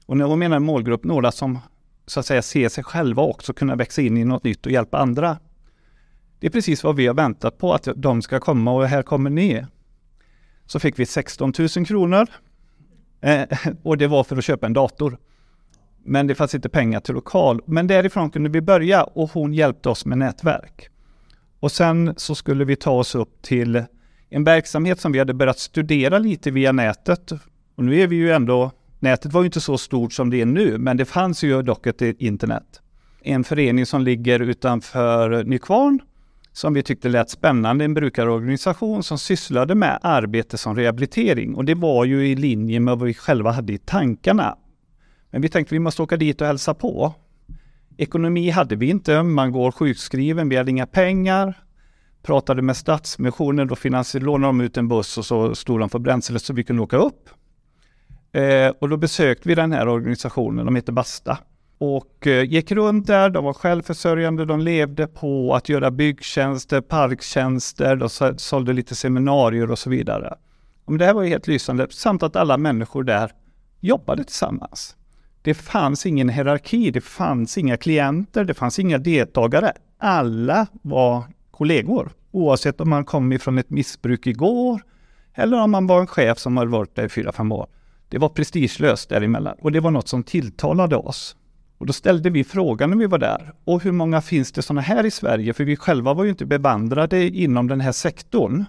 Och 0.06 0.18
när 0.18 0.26
hon 0.26 0.40
menar 0.40 0.60
målgrupp, 0.60 1.04
några 1.04 1.32
som 1.32 1.60
så 2.06 2.20
att 2.20 2.26
säga 2.26 2.42
ser 2.42 2.70
sig 2.70 2.84
själva 2.84 3.24
också 3.24 3.54
kunna 3.54 3.76
växa 3.76 4.02
in 4.02 4.18
i 4.18 4.26
något 4.26 4.44
nytt 4.44 4.66
och 4.66 4.72
hjälpa 4.72 4.98
andra. 4.98 5.38
Det 6.40 6.48
är 6.48 6.52
precis 6.52 6.84
vad 6.84 6.96
vi 6.96 7.08
har 7.08 7.14
väntat 7.14 7.58
på, 7.58 7.74
att 7.74 7.88
de 7.96 8.22
ska 8.22 8.40
komma 8.40 8.72
och 8.72 8.88
här 8.88 9.02
kommer 9.02 9.30
ni. 9.30 9.66
Så 10.66 10.80
fick 10.80 11.00
vi 11.00 11.06
16 11.06 11.54
000 11.78 11.86
kronor. 11.86 12.28
Eh, 13.22 13.44
och 13.84 13.98
det 13.98 14.08
var 14.08 14.24
för 14.24 14.38
att 14.38 14.44
köpa 14.44 14.66
en 14.66 14.74
dator. 14.74 15.18
Men 16.04 16.28
det 16.28 16.36
fanns 16.36 16.56
inte 16.56 16.70
pengar 16.70 17.00
till 17.00 17.14
lokal. 17.14 17.62
Men 17.66 17.88
därifrån 17.88 18.30
kunde 18.30 18.50
vi 18.50 18.62
börja 18.62 19.04
och 19.04 19.32
hon 19.32 19.54
hjälpte 19.54 19.90
oss 19.90 20.06
med 20.06 20.18
nätverk. 20.18 20.90
Och 21.60 21.72
sen 21.72 22.14
så 22.18 22.36
skulle 22.36 22.66
vi 22.66 22.76
ta 22.76 22.92
oss 22.92 23.16
upp 23.16 23.42
till 23.42 23.84
en 24.30 24.44
verksamhet 24.44 25.00
som 25.00 25.12
vi 25.12 25.20
hade 25.20 25.34
börjat 25.34 25.60
studera 25.60 26.20
lite 26.20 26.52
via 26.52 26.72
nätet. 26.72 27.32
Och 27.76 27.84
nu 27.84 28.02
är 28.02 28.08
vi 28.08 28.16
ju 28.16 28.32
ändå, 28.32 28.72
nätet 29.00 29.34
var 29.34 29.42
ju 29.42 29.46
inte 29.46 29.62
så 29.62 29.78
stort 29.78 30.14
som 30.14 30.30
det 30.30 30.42
är 30.42 30.46
nu, 30.46 30.78
men 30.78 30.98
det 30.98 31.06
fanns 31.06 31.44
ju 31.44 31.62
dock 31.62 31.88
ett 31.88 32.02
internet. 32.02 32.82
En 33.24 33.44
förening 33.44 33.86
som 33.86 34.02
ligger 34.02 34.40
utanför 34.40 35.44
Nykvarn 35.44 36.00
som 36.52 36.74
vi 36.74 36.84
tyckte 36.84 37.10
lät 37.10 37.30
spännande, 37.30 37.86
en 37.86 37.94
brukarorganisation 37.94 39.04
som 39.04 39.18
sysslade 39.18 39.76
med 39.76 40.00
arbete 40.02 40.58
som 40.58 40.76
rehabilitering 40.76 41.56
och 41.56 41.66
det 41.66 41.76
var 41.76 42.06
ju 42.06 42.28
i 42.28 42.36
linje 42.36 42.80
med 42.80 42.98
vad 42.98 43.08
vi 43.08 43.14
själva 43.14 43.52
hade 43.52 43.74
i 43.74 43.78
tankarna. 43.78 44.58
Men 45.32 45.42
vi 45.42 45.50
tänkte 45.50 45.76
vi 45.76 45.80
måste 45.80 46.02
åka 46.02 46.18
dit 46.18 46.42
och 46.42 46.48
hälsa 46.48 46.74
på. 46.74 47.14
Ekonomi 48.02 48.50
hade 48.50 48.76
vi 48.76 48.90
inte, 48.90 49.24
man 49.24 49.52
går 49.52 49.72
sjukskriven, 49.72 50.50
vi 50.50 50.56
hade 50.56 50.72
inga 50.72 50.86
pengar. 50.86 51.64
Pratade 52.24 52.62
med 52.62 52.78
Stadsmissionen, 52.78 53.68
då 53.68 53.76
lånade 54.14 54.48
de 54.48 54.62
ut 54.62 54.78
en 54.78 54.88
buss 54.88 55.18
och 55.18 55.26
så 55.26 55.56
stod 55.56 55.80
de 55.80 55.90
för 55.90 56.00
bränsle 56.00 56.40
så 56.40 56.54
vi 56.54 56.64
kunde 56.64 56.82
åka 56.82 56.98
upp. 56.98 57.30
Eh, 58.32 58.68
och 58.80 58.90
då 58.90 58.98
besökte 58.98 59.50
vi 59.50 59.56
den 59.56 59.72
här 59.72 59.88
organisationen, 59.88 60.66
de 60.66 60.76
heter 60.76 60.92
Basta. 60.92 61.38
Och 61.78 62.28
eh, 62.28 62.44
gick 62.44 62.72
runt 62.72 63.08
där, 63.08 63.30
de 63.30 63.46
var 63.46 63.54
självförsörjande, 63.54 64.46
de 64.46 64.60
levde 64.60 65.08
på 65.08 65.56
att 65.56 65.70
göra 65.70 65.92
byggtjänster, 65.92 66.82
parktjänster, 66.82 67.96
de 67.96 68.10
sålde 68.38 68.74
lite 68.74 68.96
seminarier 68.96 69.72
och 69.72 69.80
så 69.80 69.90
vidare. 69.90 70.36
Och 70.86 70.98
det 70.98 71.06
här 71.06 71.14
var 71.14 71.24
ju 71.24 71.30
helt 71.30 71.48
lysande, 71.48 71.88
samt 71.90 72.24
att 72.24 72.36
alla 72.36 72.58
människor 72.58 73.04
där 73.04 73.32
jobbade 73.80 74.24
tillsammans. 74.24 74.96
Det 75.42 75.54
fanns 75.54 76.06
ingen 76.06 76.30
hierarki, 76.30 76.92
det 76.92 77.02
fanns 77.02 77.58
inga 77.58 77.78
klienter, 77.78 78.44
det 78.44 78.54
fanns 78.54 78.80
inga 78.80 78.98
deltagare. 78.98 79.74
Alla 79.98 80.68
var 80.82 81.24
kollegor. 81.52 82.12
Oavsett 82.32 82.82
om 82.82 82.90
man 82.90 83.06
kom 83.06 83.32
ifrån 83.32 83.58
ett 83.58 83.70
missbruk 83.70 84.28
igår 84.28 84.82
eller 85.34 85.62
om 85.62 85.72
man 85.72 85.88
var 85.88 86.00
en 86.00 86.08
chef 86.08 86.40
som 86.40 86.58
hade 86.58 86.72
varit 86.72 86.96
där 86.96 87.06
i 87.06 87.10
fyra, 87.10 87.32
fem 87.32 87.52
år. 87.52 87.68
Det 88.10 88.18
var 88.18 88.30
prestigelöst 88.30 89.10
däremellan 89.10 89.56
och 89.62 89.72
det 89.72 89.80
var 89.80 89.92
något 89.92 90.08
som 90.08 90.24
tilltalade 90.24 90.96
oss. 90.96 91.36
Och 91.78 91.86
då 91.86 91.94
ställde 91.94 92.30
vi 92.30 92.44
frågan 92.44 92.90
när 92.90 92.98
vi 92.98 93.06
var 93.06 93.18
där. 93.18 93.54
Och 93.66 93.84
hur 93.84 93.92
många 93.92 94.22
finns 94.22 94.52
det 94.52 94.62
sådana 94.62 94.82
här 94.82 95.06
i 95.06 95.12
Sverige? 95.12 95.54
För 95.54 95.64
vi 95.64 95.76
själva 95.76 96.14
var 96.14 96.24
ju 96.24 96.30
inte 96.30 96.46
bevandrade 96.46 97.30
inom 97.30 97.68
den 97.68 97.82
här 97.82 97.92
sektorn. 97.92 98.66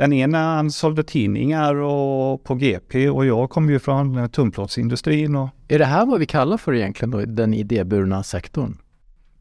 Den 0.00 0.12
ena 0.12 0.38
han 0.38 0.70
sålde 0.70 1.02
tidningar 1.02 1.74
och 1.74 2.44
på 2.44 2.54
GP 2.54 3.10
och 3.10 3.26
jag 3.26 3.50
kom 3.50 3.70
ju 3.70 3.78
från 3.78 4.28
tunnplåtsindustrin. 4.28 5.36
Och... 5.36 5.48
Är 5.68 5.78
det 5.78 5.84
här 5.84 6.06
vad 6.06 6.20
vi 6.20 6.26
kallar 6.26 6.56
för 6.56 6.74
egentligen 6.74 7.10
då, 7.10 7.24
den 7.24 7.54
idéburna 7.54 8.22
sektorn? 8.22 8.78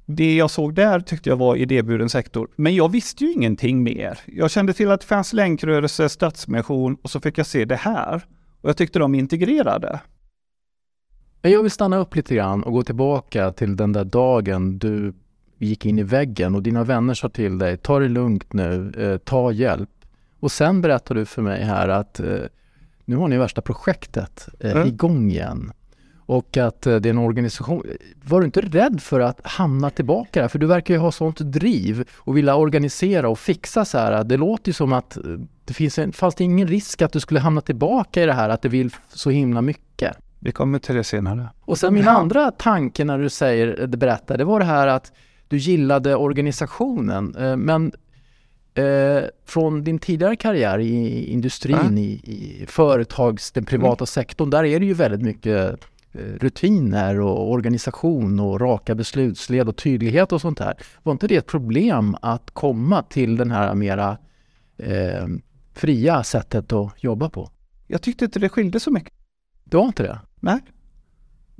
Det 0.06 0.36
jag 0.36 0.52
såg 0.52 0.74
där 0.74 1.00
tyckte 1.00 1.30
jag 1.30 1.38
var 1.38 1.56
idéburen 1.56 2.10
sektor. 2.10 2.50
Men 2.56 2.76
jag 2.76 2.92
visste 2.92 3.24
ju 3.24 3.32
ingenting 3.32 3.84
mer. 3.84 4.20
Jag 4.26 4.52
kände 4.52 4.74
till 4.74 4.92
att 4.92 5.02
det 5.02 5.08
fanns 5.08 5.34
länkrörelse, 5.34 6.10
stadsmission 6.10 6.98
och 7.02 7.10
så 7.10 7.20
fick 7.20 7.38
jag 7.38 7.46
se 7.46 7.66
det 7.66 7.76
här. 7.76 8.16
Och 8.62 8.70
jag 8.70 8.78
tyckte 8.78 9.00
de 9.00 9.16
integrerade. 9.16 10.00
Jag 11.42 11.62
vill 11.62 11.72
stanna 11.72 11.98
upp 11.98 12.16
lite 12.16 12.36
grann 12.36 12.64
och 12.64 12.74
gå 12.74 12.84
tillbaka 12.84 13.52
till 13.52 13.76
den 13.76 13.94
där 13.94 14.06
dagen 14.06 14.80
du 14.80 15.14
gick 15.58 15.86
in 15.86 16.00
i 16.00 16.04
väggen 16.04 16.56
och 16.56 16.64
dina 16.64 16.84
vänner 16.84 17.14
sa 17.14 17.30
till 17.30 17.58
dig, 17.58 17.78
ta 17.78 18.00
det 18.00 18.08
lugnt 18.08 18.54
nu, 18.54 18.92
eh, 18.98 19.18
ta 19.18 19.52
hjälp. 19.52 19.90
Och 20.40 20.52
sen 20.52 20.82
berättar 20.82 21.16
du 21.16 21.26
för 21.26 21.42
mig 21.42 21.64
här 21.64 21.90
att 21.90 22.20
eh, 22.20 22.38
nu 23.06 23.16
har 23.16 23.28
ni 23.28 23.38
värsta 23.38 23.62
projektet 23.62 24.50
eh, 24.60 24.72
mm. 24.72 24.88
igång 24.88 25.32
igen. 25.32 25.72
Och 26.26 26.58
att 26.58 26.88
eh, 26.88 26.96
det 26.96 27.10
är 27.10 27.12
en 27.12 27.18
organisation. 27.18 27.84
Var 28.24 28.40
du 28.40 28.46
inte 28.46 28.62
rädd 28.62 29.02
för 29.02 29.20
att 29.20 29.40
hamna 29.44 29.90
tillbaka 29.90 30.42
där? 30.42 30.48
För 30.48 30.60
du 30.60 30.68
verkar 30.68 30.94
ju 30.94 31.00
ha 31.00 31.12
sånt 31.12 31.40
driv 31.40 32.08
och 32.16 32.38
vilja 32.38 32.56
organisera 32.56 33.30
och 33.30 33.40
fixa 33.40 33.86
så 33.86 33.98
här. 33.98 34.24
Det 34.24 34.38
låter 34.38 34.70
ju 34.70 34.74
som 34.74 34.94
att 34.94 35.18
det 35.66 35.74
finns 35.74 36.00
en, 36.00 36.14
fanns 36.14 36.36
det 36.36 36.44
ingen 36.44 36.68
risk 36.68 37.02
att 37.02 37.14
du 37.14 37.20
skulle 37.20 37.40
hamna 37.40 37.62
tillbaka 37.62 38.24
i 38.24 38.26
det 38.26 38.34
här 38.34 38.50
att 38.50 38.62
du 38.62 38.70
vill 38.70 38.96
så 39.10 39.30
himla 39.30 39.62
mycket? 39.62 40.18
Vi 40.40 40.52
kommer 40.52 40.80
till 40.80 40.96
det 40.96 41.04
senare. 41.04 41.50
Och 41.62 41.78
sen 41.78 41.94
min 41.94 42.08
andra 42.08 42.52
tanke 42.52 43.06
när 43.06 43.20
du 43.20 43.30
säger, 43.30 43.88
det 43.88 43.98
berättar, 43.98 44.38
det 44.38 44.44
var 44.44 44.60
det 44.60 44.66
här 44.66 44.88
att 44.88 45.12
du 45.48 45.58
gillade 45.58 46.16
organisationen. 46.16 47.36
Men 47.58 47.92
eh, 48.80 49.24
från 49.46 49.84
din 49.84 50.00
tidigare 50.00 50.36
karriär 50.36 50.80
i 50.80 51.26
industrin, 51.26 51.98
ja. 51.98 51.98
i, 51.98 52.22
i 52.24 52.66
företags, 52.68 53.52
den 53.52 53.66
privata 53.66 54.02
mm. 54.02 54.08
sektorn, 54.08 54.50
där 54.50 54.64
är 54.64 54.80
det 54.80 54.86
ju 54.86 54.94
väldigt 54.94 55.22
mycket 55.22 55.80
eh, 56.12 56.20
rutiner 56.22 57.20
och 57.20 57.52
organisation 57.52 58.40
och 58.40 58.62
raka 58.62 58.96
beslutsled 58.96 59.70
och 59.70 59.76
tydlighet 59.76 60.32
och 60.32 60.42
sånt 60.42 60.58
där. 60.58 60.74
Var 61.04 61.12
inte 61.12 61.28
det 61.28 61.36
ett 61.36 61.48
problem 61.48 62.16
att 62.22 62.52
komma 62.52 63.04
till 63.04 63.38
den 63.38 63.52
här 63.52 63.76
mera 63.76 64.18
eh, 64.78 65.28
fria 65.74 66.24
sättet 66.24 66.74
att 66.74 67.04
jobba 67.04 67.30
på? 67.30 67.50
Jag 67.88 68.02
tyckte 68.02 68.26
inte 68.26 68.40
det 68.40 68.50
skilde 68.50 68.80
så 68.80 68.92
mycket. 68.92 69.14
Det 69.64 69.78
var 69.78 69.86
inte 69.86 70.04
det? 70.04 70.20
Nej. 70.40 70.60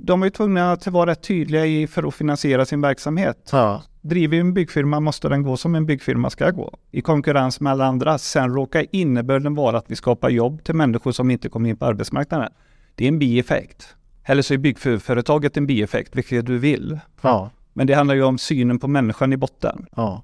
De 0.02 0.22
är 0.22 0.26
ju 0.26 0.30
tvungna 0.30 0.72
att 0.72 0.86
vara 0.86 1.10
rätt 1.10 1.22
tydliga 1.22 1.66
i 1.66 1.86
för 1.86 2.08
att 2.08 2.14
finansiera 2.14 2.64
sin 2.64 2.80
verksamhet. 2.80 3.48
Ja. 3.52 3.82
Driver 4.00 4.38
en 4.38 4.54
byggfirma 4.54 5.00
måste 5.00 5.28
den 5.28 5.42
gå 5.42 5.56
som 5.56 5.74
en 5.74 5.86
byggfirma 5.86 6.30
ska 6.30 6.50
gå. 6.50 6.78
I 6.90 7.00
konkurrens 7.00 7.60
med 7.60 7.72
alla 7.72 7.86
andra. 7.86 8.18
Sen 8.18 8.54
råkar 8.54 8.86
innebörden 8.92 9.54
vara 9.54 9.78
att 9.78 9.84
vi 9.88 9.96
skapar 9.96 10.30
jobb 10.30 10.64
till 10.64 10.74
människor 10.74 11.12
som 11.12 11.30
inte 11.30 11.48
kommer 11.48 11.70
in 11.70 11.76
på 11.76 11.84
arbetsmarknaden. 11.84 12.52
Det 12.94 13.04
är 13.04 13.08
en 13.08 13.18
bieffekt. 13.18 13.94
Eller 14.24 14.42
så 14.42 14.54
är 14.54 14.58
byggföretaget 14.58 15.56
en 15.56 15.66
bieffekt, 15.66 16.16
vilket 16.16 16.46
du 16.46 16.58
vill. 16.58 16.98
Ja. 17.20 17.50
Men 17.72 17.86
det 17.86 17.94
handlar 17.94 18.14
ju 18.14 18.22
om 18.22 18.38
synen 18.38 18.78
på 18.78 18.88
människan 18.88 19.32
i 19.32 19.36
botten. 19.36 19.86
Ja. 19.96 20.22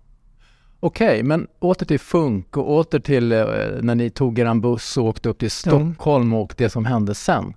Okej, 0.81 1.09
okay, 1.09 1.23
men 1.23 1.47
åter 1.59 1.87
till 1.87 2.01
Funk 2.01 2.57
och 2.57 2.73
åter 2.73 2.99
till 2.99 3.33
eh, 3.33 3.45
när 3.81 3.95
ni 3.95 4.11
tog 4.11 4.39
er 4.39 4.55
buss 4.61 4.97
och 4.97 5.05
åkte 5.05 5.29
upp 5.29 5.39
till 5.39 5.51
Stockholm 5.51 6.27
mm. 6.27 6.39
och 6.39 6.55
det 6.57 6.71
som 6.71 6.85
hände 6.85 7.15
sen. 7.15 7.55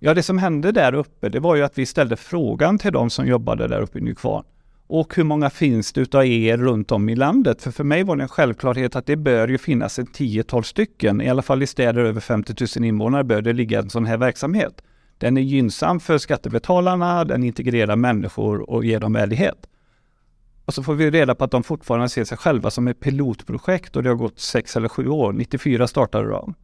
Ja, 0.00 0.14
det 0.14 0.22
som 0.22 0.38
hände 0.38 0.72
där 0.72 0.94
uppe, 0.94 1.28
det 1.28 1.40
var 1.40 1.56
ju 1.56 1.62
att 1.62 1.78
vi 1.78 1.86
ställde 1.86 2.16
frågan 2.16 2.78
till 2.78 2.92
de 2.92 3.10
som 3.10 3.26
jobbade 3.26 3.68
där 3.68 3.80
uppe 3.80 3.98
i 3.98 4.02
Nykvarn. 4.02 4.44
Och 4.86 5.16
hur 5.16 5.24
många 5.24 5.50
finns 5.50 5.92
det 5.92 6.00
utav 6.00 6.26
er 6.26 6.56
runt 6.56 6.92
om 6.92 7.08
i 7.08 7.16
landet? 7.16 7.62
För 7.62 7.70
för 7.70 7.84
mig 7.84 8.02
var 8.02 8.16
det 8.16 8.22
en 8.22 8.28
självklarhet 8.28 8.96
att 8.96 9.06
det 9.06 9.16
bör 9.16 9.48
ju 9.48 9.58
finnas 9.58 9.98
ett 9.98 10.14
tiotal 10.14 10.64
stycken, 10.64 11.20
i 11.20 11.28
alla 11.28 11.42
fall 11.42 11.62
i 11.62 11.66
städer 11.66 12.04
över 12.04 12.20
50 12.20 12.54
000 12.78 12.86
invånare 12.86 13.24
bör 13.24 13.42
det 13.42 13.52
ligga 13.52 13.78
en 13.78 13.90
sån 13.90 14.06
här 14.06 14.16
verksamhet. 14.16 14.82
Den 15.18 15.36
är 15.36 15.42
gynnsam 15.42 16.00
för 16.00 16.18
skattebetalarna, 16.18 17.24
den 17.24 17.44
integrerar 17.44 17.96
människor 17.96 18.70
och 18.70 18.84
ger 18.84 19.00
dem 19.00 19.12
värdighet. 19.12 19.66
Och 20.64 20.74
så 20.74 20.82
får 20.82 20.94
vi 20.94 21.10
reda 21.10 21.34
på 21.34 21.44
att 21.44 21.50
de 21.50 21.62
fortfarande 21.62 22.08
ser 22.08 22.24
sig 22.24 22.38
själva 22.38 22.70
som 22.70 22.88
ett 22.88 23.00
pilotprojekt 23.00 23.96
och 23.96 24.02
det 24.02 24.08
har 24.08 24.16
gått 24.16 24.38
sex 24.38 24.76
eller 24.76 24.88
sju 24.88 25.08
år. 25.08 25.32
94 25.32 25.86
startade 25.86 26.28
de. 26.28 26.54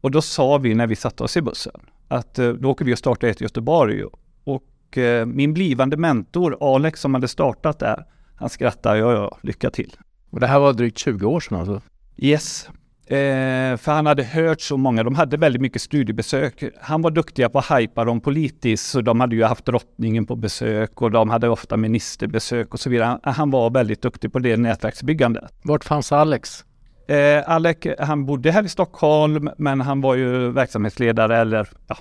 Och 0.00 0.10
då 0.10 0.22
sa 0.22 0.58
vi 0.58 0.74
när 0.74 0.86
vi 0.86 0.96
satte 0.96 1.22
oss 1.22 1.36
i 1.36 1.42
bussen 1.42 1.80
att 2.08 2.38
eh, 2.38 2.48
då 2.48 2.70
åker 2.70 2.84
vi 2.84 2.94
och 2.94 2.98
startar 2.98 3.28
ett 3.28 3.40
i 3.40 3.44
Göteborg. 3.44 4.04
Och 4.44 4.98
eh, 4.98 5.26
min 5.26 5.54
blivande 5.54 5.96
mentor 5.96 6.56
Alex 6.60 7.00
som 7.00 7.14
hade 7.14 7.28
startat 7.28 7.78
där, 7.78 8.04
han 8.36 8.48
skrattade, 8.48 8.98
ja 8.98 9.12
ja, 9.12 9.38
lycka 9.42 9.70
till. 9.70 9.96
Och 10.30 10.40
det 10.40 10.46
här 10.46 10.58
var 10.58 10.72
drygt 10.72 10.98
20 10.98 11.26
år 11.26 11.40
sedan 11.40 11.58
alltså? 11.58 11.82
Yes. 12.16 12.68
Eh, 13.06 13.76
för 13.76 13.92
han 13.92 14.06
hade 14.06 14.24
hört 14.24 14.60
så 14.60 14.76
många, 14.76 15.02
de 15.02 15.14
hade 15.14 15.36
väldigt 15.36 15.62
mycket 15.62 15.82
studiebesök. 15.82 16.64
Han 16.80 17.02
var 17.02 17.10
duktiga 17.10 17.48
på 17.48 17.58
att 17.58 17.70
hypa 17.70 18.04
dem 18.04 18.20
politiskt, 18.20 18.90
så 18.90 19.00
de 19.00 19.20
hade 19.20 19.36
ju 19.36 19.44
haft 19.44 19.64
drottningen 19.64 20.26
på 20.26 20.36
besök 20.36 21.02
och 21.02 21.10
de 21.10 21.30
hade 21.30 21.48
ofta 21.48 21.76
ministerbesök 21.76 22.74
och 22.74 22.80
så 22.80 22.90
vidare. 22.90 23.18
Han 23.22 23.50
var 23.50 23.70
väldigt 23.70 24.02
duktig 24.02 24.32
på 24.32 24.38
det 24.38 24.56
nätverksbyggandet. 24.56 25.44
Vart 25.62 25.84
fanns 25.84 26.12
Alex? 26.12 26.64
Eh, 27.08 27.50
Alec, 27.50 27.76
han 27.98 28.26
bodde 28.26 28.50
här 28.50 28.64
i 28.64 28.68
Stockholm, 28.68 29.50
men 29.58 29.80
han 29.80 30.00
var 30.00 30.14
ju 30.14 30.50
verksamhetsledare 30.50 31.36
eller 31.38 31.68
ja, 31.86 31.96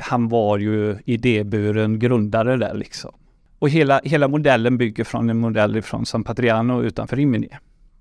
han 0.00 0.28
var 0.28 0.58
ju 0.58 0.98
idéburen 1.04 1.98
grundare 1.98 2.56
där 2.56 2.74
liksom. 2.74 3.14
Och 3.58 3.68
hela, 3.68 4.00
hela 4.04 4.28
modellen 4.28 4.78
bygger 4.78 5.04
från 5.04 5.30
en 5.30 5.38
modell 5.38 5.82
från 5.82 6.06
San 6.06 6.24
Patriano 6.24 6.82
utanför 6.82 7.16
Rimini. 7.16 7.48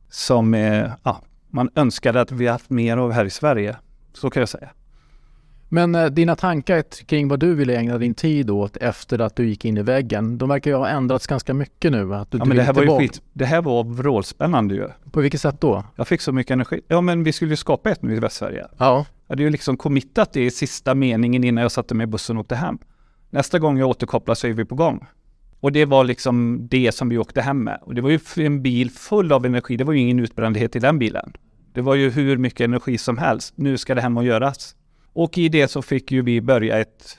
Som 0.10 0.54
eh, 0.54 0.92
ja, 1.04 1.22
man 1.50 1.70
önskade 1.76 2.22
att 2.22 2.32
vi 2.32 2.48
haft 2.48 2.70
mer 2.70 2.98
av 2.98 3.12
här 3.12 3.26
i 3.26 3.30
Sverige. 3.30 3.76
Så 4.14 4.30
kan 4.30 4.40
jag 4.40 4.50
säga. 4.50 4.70
Men 5.70 5.96
eh, 5.96 6.06
dina 6.06 6.36
tankar 6.36 7.06
kring 7.06 7.28
vad 7.28 7.40
du 7.40 7.56
ville 7.56 7.78
ägna 7.78 7.98
din 7.98 8.14
tid 8.14 8.50
åt 8.50 8.78
efter 8.78 9.20
att 9.20 9.36
du 9.36 9.48
gick 9.48 9.66
in 9.66 9.78
i 9.78 9.82
väggen, 9.82 10.38
de 10.38 10.50
verkar 10.50 10.72
ju 10.72 10.78
ha 10.78 10.88
ändrats 10.88 11.28
ganska 11.28 11.54
mycket 11.54 11.92
nu. 11.92 12.16
Att 12.16 12.32
du, 12.32 12.38
ja, 12.38 12.46
men 12.46 12.58
det 12.58 12.64
här 12.64 12.74
var 12.74 12.84
ju 12.84 12.98
skit. 12.98 13.22
Det 13.34 13.46
här 13.46 13.62
var 13.62 13.84
vrålspännande 13.84 14.76
ju. 14.76 14.88
På 15.12 15.22
vilket 15.22 15.42
sätt 15.42 15.62
då? 15.62 15.84
Jag 15.96 16.08
fick 16.08 16.22
så 16.22 16.32
mycket 16.32 16.52
energi. 16.52 16.82
Ja, 16.88 17.02
men 17.02 17.24
vi 17.24 17.32
skulle 17.32 17.52
ju 17.52 17.58
skapa 17.58 17.90
ett 17.90 18.02
nu 18.02 18.16
i 18.16 18.20
Västsverige. 18.20 18.68
Ja. 18.78 19.06
Jag 19.28 19.34
hade 19.34 19.44
ju 19.44 19.50
liksom 19.50 19.78
committat 19.78 20.34
det 20.34 20.46
i 20.46 20.52
sista 20.52 20.96
meningen 20.96 21.44
innan 21.44 21.62
jag 21.62 21.72
satte 21.72 21.96
mig 21.96 22.04
i 22.04 22.08
bussen 22.08 22.38
och 22.38 22.42
åkte 22.42 22.56
hem. 22.56 22.78
Nästa 23.30 23.60
gång 23.60 23.78
jag 23.78 23.90
återkopplar 23.90 24.36
så 24.36 24.48
är 24.48 24.54
vi 24.54 24.66
på 24.66 24.76
gång. 24.76 25.06
Och 25.60 25.72
det 25.72 25.86
var 25.86 26.04
liksom 26.04 26.68
det 26.72 26.96
som 26.96 27.10
vi 27.10 27.18
åkte 27.18 27.42
hem 27.42 27.64
med. 27.64 27.80
Och 27.82 27.96
det 27.96 28.02
var 28.02 28.10
ju 28.10 28.20
en 28.38 28.62
bil 28.62 28.92
full 28.92 29.32
av 29.32 29.46
energi. 29.46 29.78
Det 29.78 29.84
var 29.84 29.94
ju 29.94 30.00
ingen 30.00 30.20
utbrändhet 30.20 30.76
i 30.76 30.80
den 30.80 31.00
bilen. 31.00 31.34
Det 31.74 31.82
var 31.82 31.96
ju 31.96 32.10
hur 32.10 32.38
mycket 32.38 32.66
energi 32.66 32.98
som 32.98 33.18
helst. 33.18 33.54
Nu 33.58 33.78
ska 33.78 33.96
det 33.96 34.02
hem 34.02 34.18
och 34.18 34.24
göras. 34.24 34.76
Och 35.16 35.38
i 35.38 35.50
det 35.50 35.68
så 35.68 35.82
fick 35.82 36.12
ju 36.12 36.22
vi 36.22 36.42
börja 36.42 36.80
ett 36.80 37.18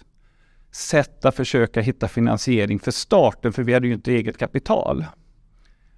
sätt 0.72 1.24
att 1.24 1.36
försöka 1.36 1.80
hitta 1.80 2.08
finansiering 2.08 2.78
för 2.78 2.90
starten, 2.90 3.52
för 3.52 3.62
vi 3.62 3.74
hade 3.74 3.86
ju 3.86 3.92
inte 3.92 4.12
eget 4.12 4.38
kapital. 4.38 5.04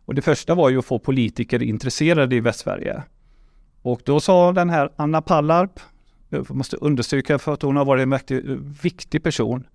Och 0.05 0.15
det 0.15 0.23
första 0.23 0.55
var 0.55 0.71
ju 0.71 0.79
att 0.79 0.85
få 0.85 0.99
politiker 0.99 1.63
intresserade 1.63 2.37
i 2.37 2.41
Västsverige. 2.41 3.03
Och 3.83 4.01
då 4.05 4.21
sa 4.21 4.53
den 4.53 4.71
här 4.71 4.93
Anna 4.97 5.23
Pallarp, 5.23 5.81
jag 6.29 6.51
måste 6.51 6.77
understryka 6.77 7.39
för 7.39 7.53
att 7.53 7.63
hon 7.63 7.77
har 7.77 7.85
varit 7.85 8.03
en 8.03 8.11
väldigt 8.11 8.85
viktig 8.85 9.23
person. 9.23 9.67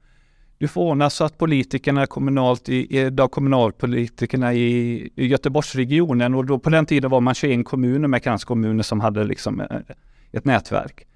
Du 0.57 0.67
får 0.67 0.81
ordna 0.81 1.09
så 1.09 1.23
att 1.23 1.37
politikerna 1.37 2.05
kommunalt 2.05 2.69
i, 2.69 3.09
då 3.09 3.27
kommunalpolitikerna 3.27 4.53
i, 4.53 5.09
Göteborgsregionen 5.15 6.35
och 6.35 6.45
då 6.45 6.59
på 6.59 6.69
den 6.69 6.85
tiden 6.85 7.11
var 7.11 7.21
man 7.21 7.35
21 7.35 7.65
kommuner 7.65 8.07
med 8.07 8.23
kranskommuner 8.23 8.83
som 8.83 8.99
hade 8.99 9.23
liksom 9.23 9.61
eh, 9.61 9.67
ett 10.31 10.45
nätverk. 10.45 11.07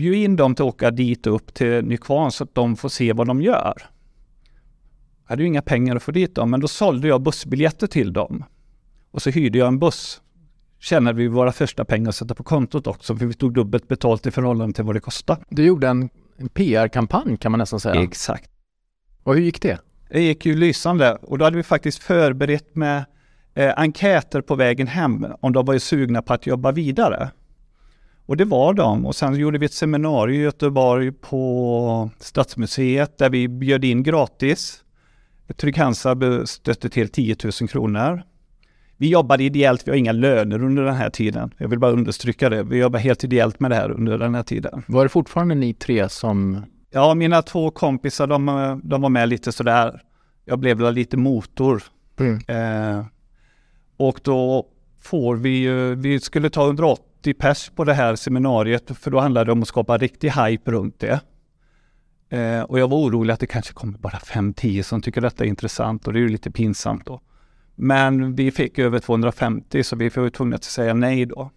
Bjud 0.00 0.14
in 0.14 0.36
dem 0.36 0.54
till 0.54 0.62
att 0.62 0.68
åka 0.68 0.90
dit 0.90 1.26
upp 1.26 1.54
till 1.54 1.84
Nykvarn 1.84 2.30
så 2.30 2.44
att 2.44 2.54
de 2.54 2.76
får 2.76 2.88
se 2.88 3.12
vad 3.12 3.26
de 3.26 3.42
gör. 3.42 3.74
Jag 5.22 5.32
hade 5.32 5.42
ju 5.42 5.48
inga 5.48 5.62
pengar 5.62 5.96
att 5.96 6.02
få 6.02 6.12
dit 6.12 6.34
dem, 6.34 6.50
men 6.50 6.60
då 6.60 6.68
sålde 6.68 7.08
jag 7.08 7.22
bussbiljetter 7.22 7.86
till 7.86 8.12
dem. 8.12 8.44
Och 9.10 9.22
så 9.22 9.30
hyrde 9.30 9.58
jag 9.58 9.68
en 9.68 9.78
buss. 9.78 10.20
Tjänade 10.78 11.18
vi 11.18 11.28
våra 11.28 11.52
första 11.52 11.84
pengar 11.84 12.08
att 12.08 12.14
sätta 12.14 12.34
på 12.34 12.42
kontot 12.42 12.86
också, 12.86 13.16
för 13.16 13.26
vi 13.26 13.34
tog 13.34 13.54
dubbelt 13.54 13.88
betalt 13.88 14.26
i 14.26 14.30
förhållande 14.30 14.74
till 14.74 14.84
vad 14.84 14.96
det 14.96 15.00
kostade. 15.00 15.40
Du 15.48 15.64
gjorde 15.64 15.88
en, 15.88 16.10
en 16.36 16.48
PR-kampanj 16.48 17.36
kan 17.36 17.52
man 17.52 17.58
nästan 17.58 17.80
säga. 17.80 18.02
Exakt. 18.02 18.50
Och 19.22 19.34
hur 19.34 19.42
gick 19.42 19.62
det? 19.62 19.78
Det 20.10 20.22
gick 20.22 20.46
ju 20.46 20.56
lysande 20.56 21.14
och 21.14 21.38
då 21.38 21.44
hade 21.44 21.56
vi 21.56 21.62
faktiskt 21.62 22.02
förberett 22.02 22.76
med 22.76 23.04
eh, 23.54 23.72
enkäter 23.76 24.40
på 24.40 24.54
vägen 24.54 24.86
hem 24.86 25.26
om 25.40 25.52
de 25.52 25.66
var 25.66 25.74
ju 25.74 25.80
sugna 25.80 26.22
på 26.22 26.32
att 26.32 26.46
jobba 26.46 26.72
vidare. 26.72 27.30
Och 28.30 28.36
det 28.36 28.44
var 28.44 28.74
de. 28.74 29.06
Och 29.06 29.16
sen 29.16 29.34
gjorde 29.34 29.58
vi 29.58 29.66
ett 29.66 29.72
seminarium 29.72 30.40
i 30.40 30.44
Göteborg 30.44 31.12
på 31.12 32.10
Stadsmuseet 32.18 33.18
där 33.18 33.30
vi 33.30 33.48
bjöd 33.48 33.84
in 33.84 34.02
gratis. 34.02 34.84
Trygg-Hansa 35.56 36.46
stötte 36.46 36.88
till 36.88 37.08
10 37.08 37.36
000 37.60 37.68
kronor. 37.68 38.22
Vi 38.96 39.08
jobbade 39.08 39.44
ideellt, 39.44 39.86
vi 39.86 39.90
har 39.90 39.98
inga 39.98 40.12
löner 40.12 40.64
under 40.64 40.82
den 40.82 40.94
här 40.94 41.10
tiden. 41.10 41.54
Jag 41.58 41.68
vill 41.68 41.78
bara 41.78 41.92
understryka 41.92 42.48
det. 42.48 42.62
Vi 42.62 42.78
jobbar 42.78 42.98
helt 42.98 43.24
ideellt 43.24 43.60
med 43.60 43.70
det 43.70 43.74
här 43.74 43.90
under 43.90 44.18
den 44.18 44.34
här 44.34 44.42
tiden. 44.42 44.82
Var 44.86 45.02
det 45.02 45.08
fortfarande 45.08 45.54
ni 45.54 45.74
tre 45.74 46.08
som... 46.08 46.62
Ja, 46.90 47.14
mina 47.14 47.42
två 47.42 47.70
kompisar, 47.70 48.26
de, 48.26 48.80
de 48.84 49.02
var 49.02 49.08
med 49.08 49.28
lite 49.28 49.52
sådär. 49.52 50.02
Jag 50.44 50.58
blev 50.58 50.78
väl 50.78 50.94
lite 50.94 51.16
motor. 51.16 51.82
Mm. 52.18 52.40
Eh, 52.48 53.04
och 53.96 54.20
då 54.22 54.66
får 55.00 55.36
vi 55.36 55.58
ju, 55.58 55.94
vi 55.94 56.20
skulle 56.20 56.50
ta 56.50 56.66
180 56.66 57.09
pers 57.38 57.70
på 57.70 57.84
det 57.84 57.94
här 57.94 58.16
seminariet, 58.16 58.90
för 58.98 59.10
då 59.10 59.20
handlade 59.20 59.44
det 59.44 59.52
om 59.52 59.62
att 59.62 59.68
skapa 59.68 59.98
riktig 59.98 60.30
hype 60.30 60.70
runt 60.70 61.00
det. 61.00 61.20
Eh, 62.30 62.62
och 62.62 62.78
jag 62.78 62.88
var 62.88 62.98
orolig 62.98 63.34
att 63.34 63.40
det 63.40 63.46
kanske 63.46 63.72
kommer 63.72 63.98
bara 63.98 64.18
5-10 64.18 64.82
som 64.82 65.02
tycker 65.02 65.20
detta 65.20 65.44
är 65.44 65.48
intressant 65.48 66.06
och 66.06 66.12
det 66.12 66.18
är 66.18 66.20
ju 66.20 66.28
lite 66.28 66.50
pinsamt 66.50 67.06
då. 67.06 67.20
Men 67.74 68.34
vi 68.34 68.50
fick 68.50 68.78
över 68.78 68.98
250 68.98 69.82
så 69.82 69.96
vi 69.96 70.08
var 70.08 70.24
ju 70.24 70.30
tvungna 70.30 70.56
att 70.56 70.64
säga 70.64 70.94
nej 70.94 71.26
då. 71.26 71.50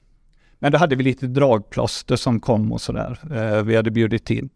Men 0.59 0.71
då 0.71 0.77
hade 0.77 0.95
vi 0.95 1.03
lite 1.03 1.27
dragplåster 1.27 2.15
som 2.15 2.39
kom 2.39 2.71
och 2.71 2.81
sådär. 2.81 3.19
Eh, 3.31 3.63
vi 3.63 3.75
hade 3.75 3.91
bjudit 3.91 4.29
in. 4.29 4.49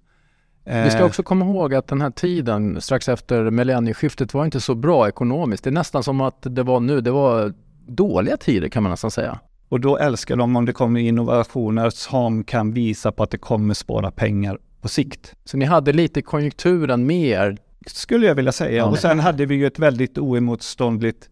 Eh, 0.66 0.84
vi 0.84 0.90
ska 0.90 1.06
också 1.06 1.24
komma 1.24 1.46
ihåg 1.46 1.74
att 1.74 1.88
den 1.88 2.02
här 2.02 2.12
tiden 2.12 2.82
strax 2.82 3.10
efter 3.10 3.52
millennieskiftet 3.52 4.34
var 4.34 4.46
inte 4.46 4.62
så 4.62 4.76
bra 4.76 5.08
ekonomiskt. 5.08 5.64
Det 5.64 5.70
är 5.70 5.72
nästan 5.72 6.04
som 6.04 6.22
att 6.22 6.38
det 6.42 6.64
var 6.64 6.80
nu, 6.80 7.02
det 7.02 7.12
var 7.12 7.54
dåliga 7.88 8.38
tider 8.38 8.70
kan 8.70 8.84
man 8.84 8.90
nästan 8.90 9.12
säga. 9.12 9.40
Och 9.70 9.80
då 9.80 9.98
älskar 9.98 10.36
de 10.36 10.56
om 10.56 10.66
det 10.66 10.74
kommer 10.74 11.00
innovationer 11.00 11.90
som 11.90 12.44
kan 12.44 12.74
visa 12.74 13.12
på 13.12 13.24
att 13.24 13.32
det 13.32 13.38
kommer 13.38 13.74
spara 13.74 14.12
pengar 14.12 14.60
på 14.82 14.88
sikt. 14.88 15.36
Så 15.46 15.58
ni 15.58 15.66
hade 15.66 15.94
lite 15.94 16.22
konjunkturen 16.22 17.06
med 17.06 17.26
er. 17.26 17.58
Skulle 17.88 18.28
jag 18.28 18.36
vilja 18.36 18.52
säga. 18.52 18.86
Och 18.86 18.98
sen 18.98 19.20
hade 19.20 19.46
vi 19.46 19.56
ju 19.56 19.68
ett 19.68 19.80
väldigt 19.80 20.18
oemotståndligt 20.18 21.30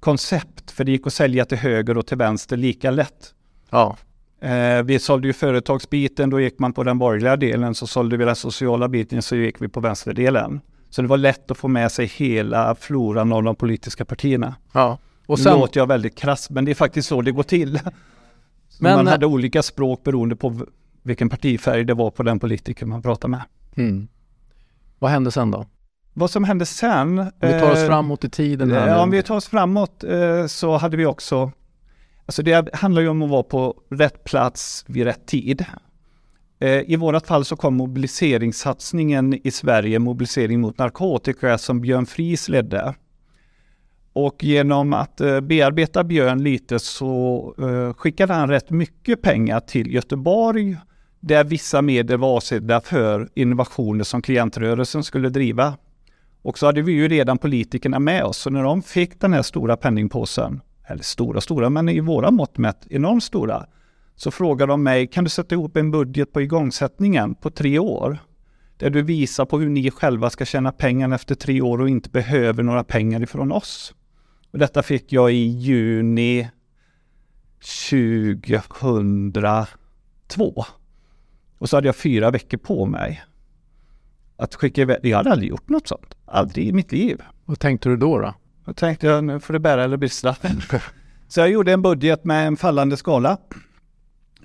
koncept. 0.00 0.70
För 0.70 0.84
det 0.84 0.92
gick 0.92 1.06
att 1.06 1.12
sälja 1.12 1.44
till 1.44 1.58
höger 1.58 1.98
och 1.98 2.06
till 2.06 2.18
vänster 2.18 2.56
lika 2.56 2.90
lätt. 2.90 3.34
Ja, 3.70 3.96
Eh, 4.40 4.82
vi 4.82 4.98
sålde 4.98 5.26
ju 5.26 5.32
företagsbiten, 5.32 6.30
då 6.30 6.40
gick 6.40 6.58
man 6.58 6.72
på 6.72 6.84
den 6.84 6.98
borgerliga 6.98 7.36
delen. 7.36 7.74
Så 7.74 7.86
sålde 7.86 8.16
vi 8.16 8.24
den 8.24 8.36
sociala 8.36 8.88
biten, 8.88 9.22
så 9.22 9.36
gick 9.36 9.62
vi 9.62 9.68
på 9.68 9.80
vänsterdelen. 9.80 10.60
Så 10.90 11.02
det 11.02 11.08
var 11.08 11.16
lätt 11.16 11.50
att 11.50 11.58
få 11.58 11.68
med 11.68 11.92
sig 11.92 12.06
hela 12.06 12.74
floran 12.74 13.32
av 13.32 13.42
de 13.42 13.56
politiska 13.56 14.04
partierna. 14.04 14.54
ja. 14.72 14.98
Och 15.28 15.38
sen, 15.38 15.52
Nu 15.52 15.58
låter 15.58 15.80
jag 15.80 15.86
väldigt 15.86 16.14
krass, 16.14 16.50
men 16.50 16.64
det 16.64 16.70
är 16.70 16.74
faktiskt 16.74 17.08
så 17.08 17.22
det 17.22 17.32
går 17.32 17.42
till. 17.42 17.80
Men- 18.80 18.96
man 18.96 19.06
hade 19.06 19.26
olika 19.26 19.62
språk 19.62 20.04
beroende 20.04 20.36
på 20.36 20.66
vilken 21.02 21.28
partifärg 21.28 21.84
det 21.84 21.94
var 21.94 22.10
på 22.10 22.22
den 22.22 22.38
politiker 22.38 22.86
man 22.86 23.02
pratade 23.02 23.30
med. 23.30 23.42
mm. 23.76 24.08
vad 24.98 25.10
hände 25.10 25.30
sen 25.30 25.50
då? 25.50 25.66
Vad 26.14 26.30
som 26.30 26.44
hände 26.44 26.66
sen... 26.66 27.18
Om 27.18 27.30
vi 27.40 27.60
tar 27.60 27.72
oss 27.72 27.78
eh, 27.78 27.86
framåt 27.86 28.24
i 28.24 28.30
tiden 28.30 28.70
här 28.70 28.88
Ja, 28.88 29.02
om 29.02 29.10
vi 29.10 29.22
tar 29.22 29.36
oss 29.36 29.46
framåt 29.48 30.04
eh, 30.04 30.46
så 30.46 30.76
hade 30.76 30.96
vi 30.96 31.06
också... 31.06 31.52
Alltså 32.26 32.42
det 32.42 32.74
handlar 32.74 33.02
ju 33.02 33.08
om 33.08 33.22
att 33.22 33.30
vara 33.30 33.42
på 33.42 33.74
rätt 33.90 34.24
plats 34.24 34.84
vid 34.88 35.04
rätt 35.04 35.26
tid. 35.26 35.64
Eh, 36.58 36.90
I 36.90 36.96
vårat 36.96 37.26
fall 37.26 37.44
så 37.44 37.56
kom 37.56 37.74
mobiliseringssatsningen 37.74 39.46
i 39.46 39.50
Sverige, 39.50 39.98
mobilisering 39.98 40.60
mot 40.60 40.78
narkotika, 40.78 41.58
som 41.58 41.80
Björn 41.80 42.06
Fries 42.06 42.48
ledde. 42.48 42.94
Och 44.20 44.44
genom 44.44 44.92
att 44.92 45.20
eh, 45.20 45.40
bearbeta 45.40 46.04
Björn 46.04 46.42
lite 46.42 46.78
så 46.78 47.54
eh, 47.58 47.94
skickade 47.94 48.34
han 48.34 48.48
rätt 48.48 48.70
mycket 48.70 49.22
pengar 49.22 49.60
till 49.60 49.94
Göteborg 49.94 50.76
där 51.20 51.44
vissa 51.44 51.82
medel 51.82 52.18
var 52.18 52.36
avsedda 52.36 52.80
för 52.80 53.28
innovationer 53.34 54.04
som 54.04 54.22
klientrörelsen 54.22 55.04
skulle 55.04 55.28
driva. 55.28 55.76
Och 56.42 56.58
så 56.58 56.66
hade 56.66 56.82
vi 56.82 56.92
ju 56.92 57.08
redan 57.08 57.38
politikerna 57.38 57.98
med 57.98 58.24
oss, 58.24 58.36
så 58.36 58.50
när 58.50 58.62
de 58.62 58.82
fick 58.82 59.20
den 59.20 59.32
här 59.32 59.42
stora 59.42 59.76
penningpåsen, 59.76 60.60
eller 60.86 61.02
stora 61.02 61.40
stora, 61.40 61.70
men 61.70 61.88
i 61.88 62.00
våra 62.00 62.30
mått 62.30 62.58
mätt 62.58 62.86
enormt 62.90 63.24
stora, 63.24 63.66
så 64.14 64.30
frågade 64.30 64.72
de 64.72 64.82
mig, 64.82 65.06
kan 65.06 65.24
du 65.24 65.30
sätta 65.30 65.54
ihop 65.54 65.76
en 65.76 65.90
budget 65.90 66.32
på 66.32 66.40
igångsättningen 66.40 67.34
på 67.34 67.50
tre 67.50 67.78
år? 67.78 68.18
Där 68.76 68.90
du 68.90 69.02
visar 69.02 69.44
på 69.44 69.58
hur 69.58 69.68
ni 69.68 69.90
själva 69.90 70.30
ska 70.30 70.44
tjäna 70.44 70.72
pengar 70.72 71.14
efter 71.14 71.34
tre 71.34 71.60
år 71.60 71.80
och 71.80 71.88
inte 71.88 72.10
behöver 72.10 72.62
några 72.62 72.84
pengar 72.84 73.22
ifrån 73.22 73.52
oss. 73.52 73.94
Och 74.50 74.58
detta 74.58 74.82
fick 74.82 75.12
jag 75.12 75.32
i 75.32 75.46
juni 75.46 76.50
2002. 77.90 80.64
Och 81.58 81.68
så 81.68 81.76
hade 81.76 81.88
jag 81.88 81.96
fyra 81.96 82.30
veckor 82.30 82.58
på 82.58 82.86
mig 82.86 83.24
att 84.36 84.54
skicka 84.54 84.82
iväg. 84.82 84.98
Jag 85.02 85.16
hade 85.16 85.32
aldrig 85.32 85.50
gjort 85.50 85.68
något 85.68 85.88
sånt. 85.88 86.14
Aldrig 86.24 86.68
i 86.68 86.72
mitt 86.72 86.92
liv. 86.92 87.22
Vad 87.44 87.58
tänkte 87.58 87.88
du 87.88 87.96
då? 87.96 88.18
då? 88.18 88.34
Då 88.64 88.72
tänkte 88.72 89.06
jag, 89.06 89.24
nu 89.24 89.40
får 89.40 89.52
det 89.52 89.60
bära 89.60 89.84
eller 89.84 89.96
brista. 89.96 90.36
Så 91.28 91.40
jag 91.40 91.50
gjorde 91.50 91.72
en 91.72 91.82
budget 91.82 92.24
med 92.24 92.46
en 92.46 92.56
fallande 92.56 92.96
skala. 92.96 93.38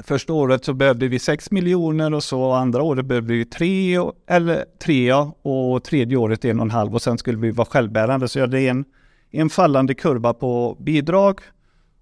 Första 0.03 0.33
året 0.33 0.65
så 0.65 0.73
behövde 0.73 1.07
vi 1.07 1.19
6 1.19 1.51
miljoner 1.51 2.13
och 2.13 2.23
så 2.23 2.51
andra 2.51 2.83
året 2.83 3.05
behövde 3.05 3.33
vi 3.33 3.45
3 3.45 3.97
eller 4.27 4.65
3 4.83 5.07
ja, 5.07 5.35
och 5.41 5.83
tredje 5.83 6.17
året 6.17 6.45
en 6.45 6.59
och 6.59 6.65
en 6.65 6.71
halv 6.71 6.93
och 6.93 7.01
sen 7.01 7.17
skulle 7.17 7.37
vi 7.37 7.51
vara 7.51 7.65
självbärande. 7.65 8.27
Så 8.27 8.39
jag 8.39 8.43
hade 8.43 8.59
en, 8.59 8.85
en 9.33 9.49
fallande 9.49 9.93
kurva 9.93 10.33
på 10.33 10.77
bidrag 10.79 11.39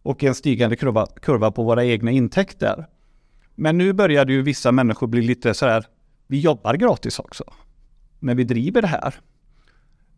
och 0.03 0.23
en 0.23 0.35
stigande 0.35 0.75
kurva, 0.75 1.05
kurva 1.05 1.51
på 1.51 1.63
våra 1.63 1.85
egna 1.85 2.11
intäkter. 2.11 2.87
Men 3.55 3.77
nu 3.77 3.93
började 3.93 4.33
ju 4.33 4.41
vissa 4.41 4.71
människor 4.71 5.07
bli 5.07 5.21
lite 5.21 5.53
så 5.53 5.65
här, 5.65 5.85
vi 6.27 6.39
jobbar 6.39 6.73
gratis 6.73 7.19
också. 7.19 7.43
Men 8.19 8.37
vi 8.37 8.43
driver 8.43 8.81
det 8.81 8.87
här. 8.87 9.15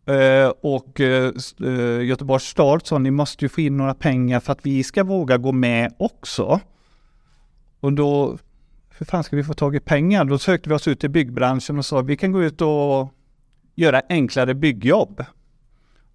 Eh, 0.06 0.52
och 0.60 1.00
eh, 1.00 1.32
Göteborgs 2.02 2.44
stad 2.44 2.86
sa 2.86 2.98
ni 2.98 3.10
måste 3.10 3.44
ju 3.44 3.48
få 3.48 3.60
in 3.60 3.76
några 3.76 3.94
pengar 3.94 4.40
för 4.40 4.52
att 4.52 4.66
vi 4.66 4.84
ska 4.84 5.04
våga 5.04 5.36
gå 5.36 5.52
med 5.52 5.94
också. 5.98 6.60
Och 7.80 7.92
då, 7.92 8.38
hur 8.98 9.06
fan 9.06 9.24
ska 9.24 9.36
vi 9.36 9.44
få 9.44 9.54
tag 9.54 9.76
i 9.76 9.80
pengar? 9.80 10.24
Då 10.24 10.38
sökte 10.38 10.68
vi 10.68 10.74
oss 10.74 10.88
ut 10.88 11.00
till 11.00 11.10
byggbranschen 11.10 11.78
och 11.78 11.86
sa 11.86 12.00
vi 12.00 12.16
kan 12.16 12.32
gå 12.32 12.42
ut 12.42 12.60
och 12.60 13.14
göra 13.74 14.02
enklare 14.08 14.54
byggjobb. 14.54 15.24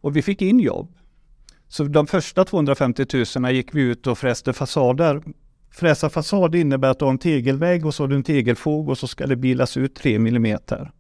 Och 0.02 0.16
vi 0.16 0.22
fick 0.22 0.42
in 0.42 0.60
jobb. 0.60 0.96
Så 1.68 1.84
de 1.84 2.08
första 2.08 2.46
250 2.46 3.06
000 3.38 3.52
gick 3.52 3.76
vi 3.76 3.82
ut 3.82 4.08
och 4.08 4.18
fräste 4.18 4.54
fasader. 4.54 5.24
Fräsa 5.72 6.10
fasad 6.10 6.56
innebär 6.56 6.90
att 6.90 7.00
du 7.00 7.06
har 7.06 7.12
en 7.12 7.18
tegelvägg 7.18 7.86
och 7.86 7.96
så 7.96 8.04
har 8.04 8.08
du 8.08 8.16
en 8.16 8.24
tegelfog 8.24 8.90
och 8.90 8.98
så 8.98 9.08
ska 9.08 9.28
det 9.28 9.36
bilas 9.36 9.78
ut 9.78 9.96
3 9.96 10.20
millimeter. 10.20 10.92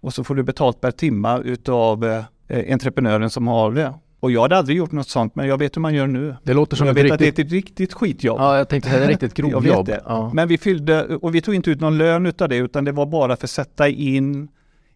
Och 0.00 0.14
så 0.14 0.24
får 0.24 0.34
du 0.34 0.42
betalt 0.42 0.80
per 0.80 0.90
timma 0.90 1.38
utav 1.38 2.04
eh, 2.04 2.72
entreprenören 2.72 3.30
som 3.30 3.46
har 3.46 3.72
det. 3.72 3.94
Och 4.20 4.30
jag 4.30 4.42
hade 4.42 4.56
aldrig 4.56 4.76
gjort 4.76 4.92
något 4.92 5.08
sånt, 5.08 5.34
men 5.34 5.46
jag 5.48 5.58
vet 5.58 5.76
hur 5.76 5.80
man 5.80 5.94
gör 5.94 6.06
nu. 6.06 6.36
Det 6.42 6.54
låter 6.54 6.76
som 6.76 6.86
jag 6.86 6.94
vet 6.94 7.12
att 7.12 7.18
det 7.18 7.24
är 7.24 7.26
riktigt... 7.26 7.46
ett 7.46 7.52
riktigt 7.52 7.92
skitjobb. 7.92 8.38
Ja, 8.38 8.56
jag 8.58 8.68
tänkte 8.68 8.90
det 8.90 8.96
är 8.96 9.02
ett 9.02 9.08
riktigt 9.08 9.34
grovjobb. 9.34 9.90
Ja. 10.04 10.30
Men 10.34 10.48
vi 10.48 10.58
fyllde, 10.58 11.16
och 11.16 11.34
vi 11.34 11.40
tog 11.40 11.54
inte 11.54 11.70
ut 11.70 11.80
någon 11.80 11.98
lön 11.98 12.26
utav 12.26 12.48
det, 12.48 12.56
utan 12.56 12.84
det 12.84 12.92
var 12.92 13.06
bara 13.06 13.36
för 13.36 13.46
att 13.46 13.50
sätta 13.50 13.88
in 13.88 14.48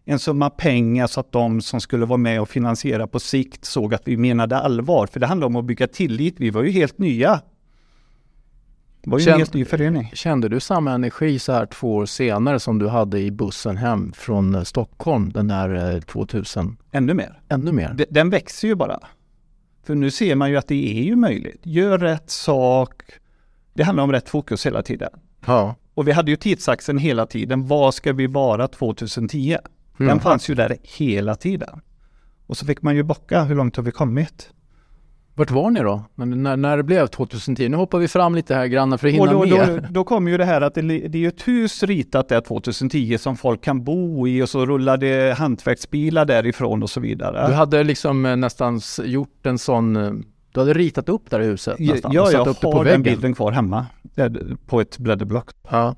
en 0.05 0.19
summa 0.19 0.49
pengar 0.49 1.07
så 1.07 1.19
att 1.19 1.31
de 1.31 1.61
som 1.61 1.81
skulle 1.81 2.05
vara 2.05 2.17
med 2.17 2.41
och 2.41 2.49
finansiera 2.49 3.07
på 3.07 3.19
sikt 3.19 3.65
såg 3.65 3.93
att 3.93 4.01
vi 4.07 4.17
menade 4.17 4.57
allvar. 4.57 5.07
För 5.07 5.19
det 5.19 5.27
handlar 5.27 5.47
om 5.47 5.55
att 5.55 5.65
bygga 5.65 5.87
tillit. 5.87 6.35
Vi 6.37 6.49
var 6.49 6.63
ju 6.63 6.71
helt 6.71 6.97
nya. 6.97 7.41
Det 9.03 9.09
var 9.09 9.19
ju 9.19 9.25
Känn- 9.25 9.33
en 9.33 9.39
helt 9.39 9.53
ny 9.53 9.65
förening. 9.65 10.11
Kände 10.13 10.49
du 10.49 10.59
samma 10.59 10.91
energi 10.91 11.39
så 11.39 11.51
här 11.51 11.65
två 11.65 11.95
år 11.95 12.05
senare 12.05 12.59
som 12.59 12.79
du 12.79 12.87
hade 12.87 13.19
i 13.19 13.31
bussen 13.31 13.77
hem 13.77 14.11
från 14.15 14.55
eh, 14.55 14.63
Stockholm 14.63 15.31
den 15.31 15.47
där 15.47 15.95
eh, 15.95 15.99
2000? 16.01 16.77
Ännu 16.91 17.13
mer. 17.13 17.39
Ännu 17.49 17.71
mer? 17.71 17.93
De- 17.93 18.05
Den 18.09 18.29
växer 18.29 18.67
ju 18.67 18.75
bara. 18.75 18.99
För 19.85 19.95
nu 19.95 20.11
ser 20.11 20.35
man 20.35 20.49
ju 20.49 20.57
att 20.57 20.67
det 20.67 20.99
är 20.99 21.03
ju 21.03 21.15
möjligt. 21.15 21.59
Gör 21.63 21.97
rätt 21.97 22.29
sak. 22.29 23.01
Det 23.73 23.83
handlar 23.83 24.03
om 24.03 24.11
rätt 24.11 24.29
fokus 24.29 24.65
hela 24.65 24.81
tiden. 24.83 25.09
Ja. 25.45 25.75
Och 25.93 26.07
vi 26.07 26.11
hade 26.11 26.31
ju 26.31 26.37
tidsaxeln 26.37 26.97
hela 26.97 27.25
tiden. 27.25 27.67
Vad 27.67 27.93
ska 27.93 28.13
vi 28.13 28.27
vara 28.27 28.67
2010? 28.67 29.57
Den 29.97 30.07
Mm. 30.07 30.19
fanns 30.19 30.49
ju 30.49 30.55
där 30.55 30.77
hela 30.97 31.35
tiden. 31.35 31.81
Och 32.47 32.57
så 32.57 32.65
fick 32.65 32.81
man 32.81 32.95
ju 32.95 33.03
bocka, 33.03 33.43
hur 33.43 33.55
långt 33.55 33.75
har 33.75 33.83
vi 33.83 33.91
kommit? 33.91 34.49
Vart 35.35 35.51
var 35.51 35.69
ni 35.71 35.79
då? 35.79 36.03
När, 36.15 36.25
när, 36.25 36.57
när 36.57 36.77
det 36.77 36.83
blev 36.83 37.07
2010? 37.07 37.69
Nu 37.69 37.77
hoppar 37.77 37.99
vi 37.99 38.07
fram 38.07 38.35
lite 38.35 38.55
här 38.55 38.65
grannar 38.65 38.97
för 38.97 39.07
att 39.07 39.13
hinna 39.13 39.23
Och 39.23 39.47
då, 39.47 39.55
med. 39.57 39.67
då, 39.83 39.87
då 39.89 40.03
kom 40.03 40.27
ju 40.27 40.37
det 40.37 40.45
här 40.45 40.61
att 40.61 40.73
det, 40.75 40.81
det 40.81 41.17
är 41.17 41.19
ju 41.21 41.27
ett 41.27 41.47
hus 41.47 41.83
ritat 41.83 42.29
där 42.29 42.41
2010 42.41 43.17
som 43.17 43.35
folk 43.37 43.63
kan 43.63 43.83
bo 43.83 44.27
i 44.27 44.41
och 44.43 44.49
så 44.49 44.65
rullade 44.65 45.35
hantverksbilar 45.37 46.25
därifrån 46.25 46.83
och 46.83 46.89
så 46.89 46.99
vidare. 46.99 47.47
Du 47.47 47.53
hade 47.53 47.83
liksom 47.83 48.25
eh, 48.25 48.35
nästan 48.35 48.81
gjort 49.03 49.45
en 49.45 49.57
sån, 49.57 49.95
eh, 49.95 50.11
du 50.51 50.59
hade 50.59 50.73
ritat 50.73 51.09
upp 51.09 51.29
det 51.29 51.35
här 51.37 51.43
huset 51.43 51.79
nästan? 51.79 52.11
ja, 52.13 52.31
jag 52.31 52.45
har 52.45 52.85
den 52.85 53.03
bilden 53.03 53.33
kvar 53.33 53.51
hemma. 53.51 53.85
där- 54.01 54.57
På 54.67 54.81
ett 54.81 54.97
blädderblock. 54.97 55.49
Ja. 55.69 55.95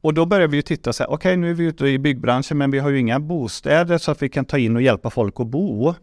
Och 0.00 0.14
då 0.14 0.26
började 0.26 0.50
vi 0.50 0.56
ju 0.56 0.62
titta 0.62 0.92
så 0.92 1.02
här, 1.02 1.10
okej 1.10 1.36
nu 1.36 1.50
är 1.50 1.54
vi 1.54 1.64
ute 1.64 1.86
i 1.86 1.98
byggbranschen 1.98 2.58
men 2.58 2.70
vi 2.70 2.78
har 2.78 2.90
ju 2.90 2.98
inga 2.98 3.20
bostäder 3.20 3.98
så 3.98 4.10
att 4.10 4.22
vi 4.22 4.28
kan 4.28 4.44
ta 4.44 4.58
in 4.58 4.76
och 4.76 4.82
hjälpa 4.82 5.10
folk 5.10 5.40
att 5.40 5.46
bo. 5.46 5.94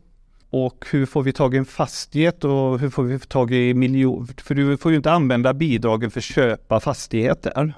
Och 0.50 0.86
hur 0.92 1.06
får 1.06 1.24
vi 1.24 1.34
tag 1.34 1.56
i 1.56 1.58
en 1.58 1.66
fastighet 1.66 2.44
och 2.44 2.80
hur 2.80 2.90
får 2.90 3.04
vi 3.04 3.20
tag 3.20 3.52
i 3.52 3.74
miljon... 3.74 4.28
För 4.38 4.56
du 4.56 4.78
får 4.78 4.92
ju 4.92 4.98
inte 4.98 5.12
använda 5.12 5.54
bidragen 5.54 6.12
för 6.12 6.20
att 6.20 6.24
köpa 6.24 6.80
fastigheter. 6.80 7.74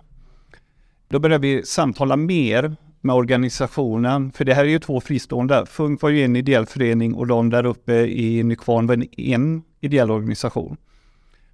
Då 1.09 1.19
började 1.19 1.47
vi 1.47 1.65
samtala 1.65 2.15
mer 2.15 2.75
med 3.01 3.15
organisationen, 3.15 4.31
för 4.31 4.45
det 4.45 4.53
här 4.53 4.65
är 4.65 4.69
ju 4.69 4.79
två 4.79 5.01
fristående. 5.01 5.65
Funk 5.65 6.01
var 6.01 6.09
ju 6.09 6.23
en 6.23 6.35
ideell 6.35 6.65
förening 6.65 7.13
och 7.13 7.27
de 7.27 7.49
där 7.49 7.65
uppe 7.65 7.93
i 7.93 8.43
Nykvarn 8.43 8.87
var 8.87 8.93
en, 8.93 9.19
en 9.19 9.63
ideell 9.81 10.11
organisation. 10.11 10.77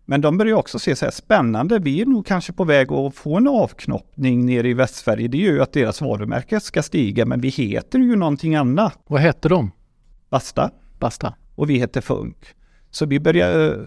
Men 0.05 0.21
de 0.21 0.37
börjar 0.37 0.55
också 0.55 0.79
se 0.79 0.95
så 0.95 1.05
här 1.05 1.11
spännande, 1.11 1.79
vi 1.79 2.01
är 2.01 2.05
nog 2.05 2.25
kanske 2.25 2.53
på 2.53 2.63
väg 2.63 2.91
att 2.91 3.15
få 3.15 3.37
en 3.37 3.47
avknoppning 3.47 4.45
nere 4.45 4.69
i 4.69 4.73
Västsverige. 4.73 5.27
Det 5.27 5.37
gör 5.37 5.53
ju 5.53 5.61
att 5.61 5.73
deras 5.73 6.01
varumärke 6.01 6.59
ska 6.59 6.83
stiga, 6.83 7.25
men 7.25 7.41
vi 7.41 7.49
heter 7.49 7.99
ju 7.99 8.15
någonting 8.15 8.55
annat. 8.55 8.99
Vad 9.07 9.21
hette 9.21 9.49
de? 9.49 9.71
Basta. 10.29 10.71
Basta. 10.99 11.33
Och 11.55 11.69
vi 11.69 11.77
heter 11.77 12.01
Funk. 12.01 12.37
Så 12.91 13.05
vi 13.05 13.19
börjar 13.19 13.71
eh, 13.71 13.77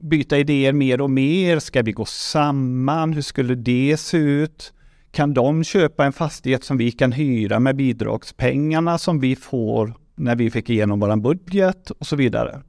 byta 0.00 0.38
idéer 0.38 0.72
mer 0.72 1.00
och 1.00 1.10
mer. 1.10 1.58
Ska 1.58 1.82
vi 1.82 1.92
gå 1.92 2.04
samman? 2.04 3.12
Hur 3.12 3.22
skulle 3.22 3.54
det 3.54 3.96
se 3.96 4.16
ut? 4.16 4.72
Kan 5.10 5.34
de 5.34 5.64
köpa 5.64 6.04
en 6.04 6.12
fastighet 6.12 6.64
som 6.64 6.76
vi 6.76 6.90
kan 6.92 7.12
hyra 7.12 7.60
med 7.60 7.76
bidragspengarna 7.76 8.98
som 8.98 9.20
vi 9.20 9.36
får 9.36 9.94
när 10.14 10.36
vi 10.36 10.50
fick 10.50 10.70
igenom 10.70 11.00
våran 11.00 11.22
budget 11.22 11.90
och 11.90 12.06
så 12.06 12.16
vidare. 12.16 12.62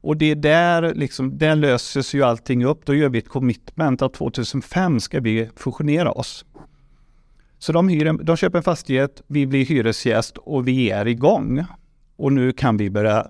Och 0.00 0.16
det 0.16 0.30
är 0.30 0.34
där, 0.34 0.94
liksom, 0.94 1.38
där 1.38 1.56
löses 1.56 2.14
ju 2.14 2.22
allting 2.22 2.64
upp. 2.64 2.86
Då 2.86 2.94
gör 2.94 3.08
vi 3.08 3.18
ett 3.18 3.28
commitment 3.28 4.02
att 4.02 4.14
2005 4.14 5.00
ska 5.00 5.20
vi 5.20 5.50
fusionera 5.56 6.12
oss. 6.12 6.44
Så 7.58 7.72
de, 7.72 7.88
hyr 7.88 8.06
en, 8.06 8.24
de 8.24 8.36
köper 8.36 8.58
en 8.58 8.64
fastighet, 8.64 9.22
vi 9.26 9.46
blir 9.46 9.64
hyresgäst 9.64 10.38
och 10.38 10.68
vi 10.68 10.90
är 10.90 11.08
igång. 11.08 11.64
Och 12.16 12.32
nu 12.32 12.52
kan 12.52 12.76
vi 12.76 12.90
börja 12.90 13.26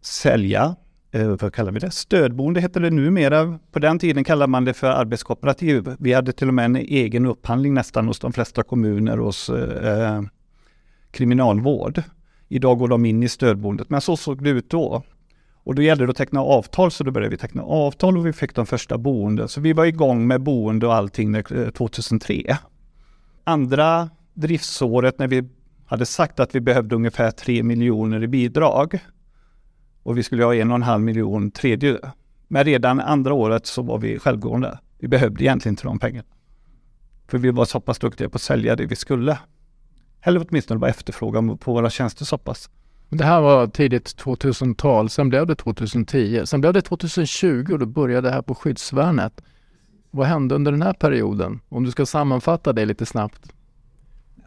sälja, 0.00 0.76
eh, 1.12 1.28
vad 1.28 1.54
kallar 1.54 1.72
vi 1.72 1.78
det? 1.78 1.90
Stödboende 1.90 2.60
heter 2.60 2.80
det 2.80 2.90
numera. 2.90 3.58
På 3.72 3.78
den 3.78 3.98
tiden 3.98 4.24
kallade 4.24 4.50
man 4.50 4.64
det 4.64 4.74
för 4.74 4.86
arbetskooperativ. 4.86 5.96
Vi 5.98 6.12
hade 6.12 6.32
till 6.32 6.48
och 6.48 6.54
med 6.54 6.64
en 6.64 6.76
egen 6.76 7.26
upphandling 7.26 7.74
nästan 7.74 8.06
hos 8.06 8.18
de 8.18 8.32
flesta 8.32 8.62
kommuner 8.62 9.16
hos 9.16 9.48
eh, 9.48 10.14
eh 10.14 10.22
kriminalvård. 11.10 12.02
Idag 12.48 12.78
går 12.78 12.88
de 12.88 13.04
in 13.04 13.22
i 13.22 13.28
stödboendet, 13.28 13.90
men 13.90 14.00
så 14.00 14.16
såg 14.16 14.44
det 14.44 14.50
ut 14.50 14.70
då. 14.70 15.02
Och 15.66 15.74
då 15.74 15.82
gällde 15.82 16.06
det 16.06 16.10
att 16.10 16.16
teckna 16.16 16.40
avtal, 16.40 16.90
så 16.90 17.04
då 17.04 17.10
började 17.10 17.30
vi 17.30 17.36
teckna 17.36 17.62
avtal 17.62 18.18
och 18.18 18.26
vi 18.26 18.32
fick 18.32 18.54
de 18.54 18.66
första 18.66 18.98
boende. 18.98 19.48
Så 19.48 19.60
vi 19.60 19.72
var 19.72 19.84
igång 19.84 20.26
med 20.26 20.40
boende 20.40 20.86
och 20.86 20.94
allting 20.94 21.42
2003. 21.76 22.44
Eh, 22.48 22.56
andra 23.44 24.10
driftsåret 24.34 25.18
när 25.18 25.28
vi 25.28 25.48
hade 25.86 26.06
sagt 26.06 26.40
att 26.40 26.54
vi 26.54 26.60
behövde 26.60 26.96
ungefär 26.96 27.30
3 27.30 27.62
miljoner 27.62 28.22
i 28.22 28.28
bidrag 28.28 28.98
och 30.02 30.18
vi 30.18 30.22
skulle 30.22 30.44
ha 30.44 30.54
en 30.54 30.70
och 30.70 30.74
en 30.74 30.82
halv 30.82 31.02
miljon 31.02 31.50
tredje. 31.50 31.98
Men 32.48 32.64
redan 32.64 33.00
andra 33.00 33.34
året 33.34 33.66
så 33.66 33.82
var 33.82 33.98
vi 33.98 34.18
självgående. 34.18 34.78
Vi 34.98 35.08
behövde 35.08 35.44
egentligen 35.44 35.72
inte 35.72 35.84
de 35.84 35.98
pengarna. 35.98 36.28
För 37.28 37.38
vi 37.38 37.50
var 37.50 37.64
så 37.64 37.80
pass 37.80 37.98
duktiga 37.98 38.28
på 38.28 38.36
att 38.36 38.42
sälja 38.42 38.76
det 38.76 38.86
vi 38.86 38.96
skulle. 38.96 39.38
Eller 40.20 40.46
åtminstone 40.48 40.80
var 40.80 40.88
efterfrågan 40.88 41.58
på 41.58 41.72
våra 41.72 41.90
tjänster 41.90 42.24
så 42.24 42.38
pass. 42.38 42.70
Det 43.08 43.24
här 43.24 43.40
var 43.40 43.66
tidigt 43.66 44.16
2000-tal, 44.24 45.10
sen 45.10 45.28
blev 45.28 45.46
det 45.46 45.54
2010. 45.54 46.42
Sen 46.44 46.60
blev 46.60 46.72
det 46.72 46.82
2020 46.82 47.72
och 47.72 47.78
då 47.78 47.86
började 47.86 48.28
det 48.28 48.34
här 48.34 48.42
på 48.42 48.54
skyddsvärnet. 48.54 49.42
Vad 50.10 50.26
hände 50.26 50.54
under 50.54 50.72
den 50.72 50.82
här 50.82 50.92
perioden? 50.92 51.60
Om 51.68 51.84
du 51.84 51.90
ska 51.90 52.06
sammanfatta 52.06 52.72
det 52.72 52.84
lite 52.84 53.06
snabbt. 53.06 53.52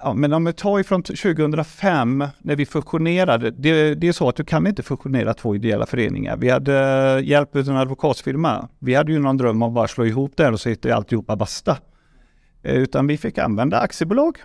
Ja, 0.02 0.14
men 0.14 0.34
om 0.34 0.46
vi 0.46 0.54
tar 0.54 0.80
ifrån 0.80 1.04
2005 1.04 2.26
när 2.40 2.56
vi 2.56 2.66
fusionerade. 2.66 3.52
Det, 3.52 3.96
det, 3.96 4.08
är 4.08 4.12
så 4.12 4.30
att 4.30 4.36
du 4.36 4.44
kan 4.44 4.68
inte 4.68 4.84
fusionera 4.84 5.34
två 5.34 5.56
ideella 5.56 5.86
föreningar. 5.86 6.38
Vi 6.38 6.50
hade 6.50 6.80
eh, 7.18 7.28
hjälp 7.28 7.56
av 7.56 7.70
en 7.70 7.78
advokatsfirma. 7.78 8.70
Vi 8.80 8.96
hade 8.96 9.12
ju 9.12 9.20
någon 9.20 9.38
dröm 9.38 9.64
om 9.64 9.70
att 9.70 9.76
bara 9.76 9.88
slå 9.88 10.06
ihop 10.06 10.32
det 10.36 10.50
och 10.50 10.60
så 10.60 10.70
hittade 10.70 10.96
alltihopa 10.96 11.36
basta. 11.36 11.78
Eh, 12.64 12.76
utan 12.76 13.08
vi 13.08 13.18
fick 13.18 13.38
använda 13.38 13.80
aktiebolag. 13.80 14.38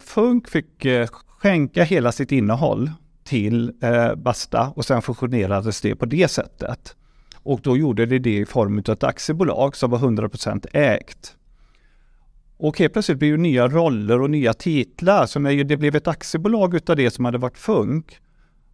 Funk 0.00 0.48
fick 0.48 0.84
eh, 0.84 1.08
skänka 1.26 1.84
hela 1.84 2.12
sitt 2.12 2.32
innehåll 2.32 2.90
till 3.24 3.72
eh, 3.82 4.14
Basta 4.14 4.72
och 4.76 4.84
sen 4.84 5.02
fusionerades 5.02 5.80
det 5.80 5.94
på 5.94 6.06
det 6.06 6.28
sättet. 6.28 6.96
Och 7.42 7.60
då 7.62 7.76
gjorde 7.76 8.06
det 8.06 8.18
det 8.18 8.36
i 8.36 8.46
form 8.46 8.78
av 8.78 8.92
ett 8.92 9.04
aktiebolag 9.04 9.76
som 9.76 9.90
var 9.90 9.98
100% 9.98 10.66
ägt. 10.72 11.36
Och 12.56 12.78
helt 12.78 12.92
plötsligt 12.92 13.18
blev 13.18 13.32
det 13.32 13.42
nya 13.42 13.68
roller 13.68 14.20
och 14.20 14.30
nya 14.30 14.54
titlar. 14.54 15.26
Så 15.26 15.40
när 15.40 15.64
det 15.64 15.76
blev 15.76 15.96
ett 15.96 16.08
aktiebolag 16.08 16.74
utav 16.74 16.96
det 16.96 17.10
som 17.10 17.24
hade 17.24 17.38
varit 17.38 17.58
Funk, 17.58 18.18